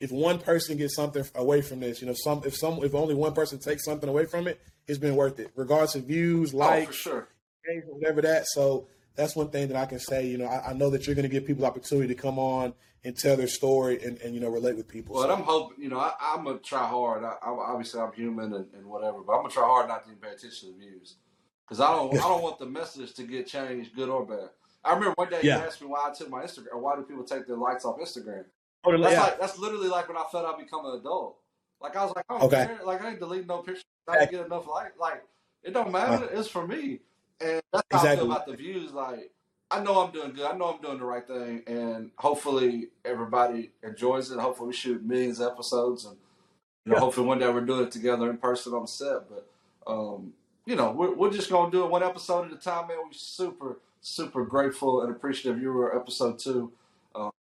[0.00, 3.16] if one person gets something away from this, you know, some if some if only
[3.16, 6.58] one person takes something away from it, it's been worth it, regardless of views, Oh,
[6.58, 7.28] likes, for sure.
[7.88, 8.46] whatever that.
[8.46, 8.86] So
[9.18, 10.26] that's one thing that I can say.
[10.26, 12.38] You know, I, I know that you're going to give people the opportunity to come
[12.38, 12.72] on
[13.04, 15.14] and tell their story and, and you know relate with people.
[15.16, 17.22] Well, So- I'm hoping, you know, I, I'm gonna try hard.
[17.24, 20.10] I, I, obviously, I'm human and, and whatever, but I'm gonna try hard not to
[20.10, 21.16] even pay attention to the views
[21.66, 24.48] because I don't, I don't want the message to get changed, good or bad.
[24.84, 25.58] I remember one day Yeah.
[25.58, 27.84] you asked me why I took my Instagram, or why do people take their lights
[27.84, 28.44] off Instagram?
[28.84, 29.22] Oh, That's yeah.
[29.22, 31.36] like that's literally like when I felt I become an adult.
[31.80, 32.66] Like I was like, oh, Okay.
[32.66, 33.84] man, like I ain't deleting no pictures.
[34.08, 35.22] I didn't get enough like, like
[35.62, 36.24] it don't matter.
[36.24, 36.38] Uh.
[36.38, 37.00] It's for me,
[37.40, 38.92] and that's how I feel about the views.
[38.92, 39.30] Like
[39.70, 40.44] I know I'm doing good.
[40.46, 44.38] I know I'm doing the right thing, and hopefully everybody enjoys it.
[44.38, 46.16] Hopefully we shoot millions of episodes, and
[46.84, 47.00] you know, Yeah.
[47.00, 49.28] hopefully one day we're doing it together in person on the set.
[49.28, 49.46] But
[49.86, 50.32] um,
[50.66, 52.98] you know, we're we're just gonna do it one episode at a time, man.
[53.04, 56.72] We're super super grateful and appreciative you were episode two.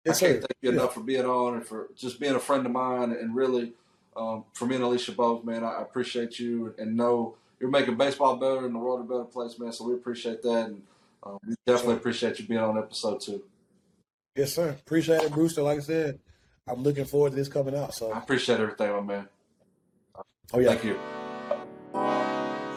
[0.06, 0.46] Yes, I can't sir.
[0.48, 0.76] thank you Yeah.
[0.80, 3.72] enough for being on and for just being a friend of mine and really
[4.16, 5.64] um, for me and Alicia both, man.
[5.64, 9.58] I appreciate you and know you're making baseball better and the world a better place,
[9.58, 9.72] man.
[9.72, 10.82] So we appreciate that and
[11.22, 13.42] um, we definitely appreciate you being on episode two.
[14.36, 14.68] Yes, sir.
[14.68, 15.62] Appreciate it, Brewster.
[15.62, 16.18] Like I said,
[16.68, 17.94] I'm looking forward to this coming out.
[17.94, 19.28] So, I appreciate everything, my man.
[20.52, 20.98] oh yeah, Thank you.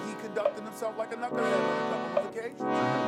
[0.07, 3.06] He conducted himself like a knucklehead on a couple of occasions.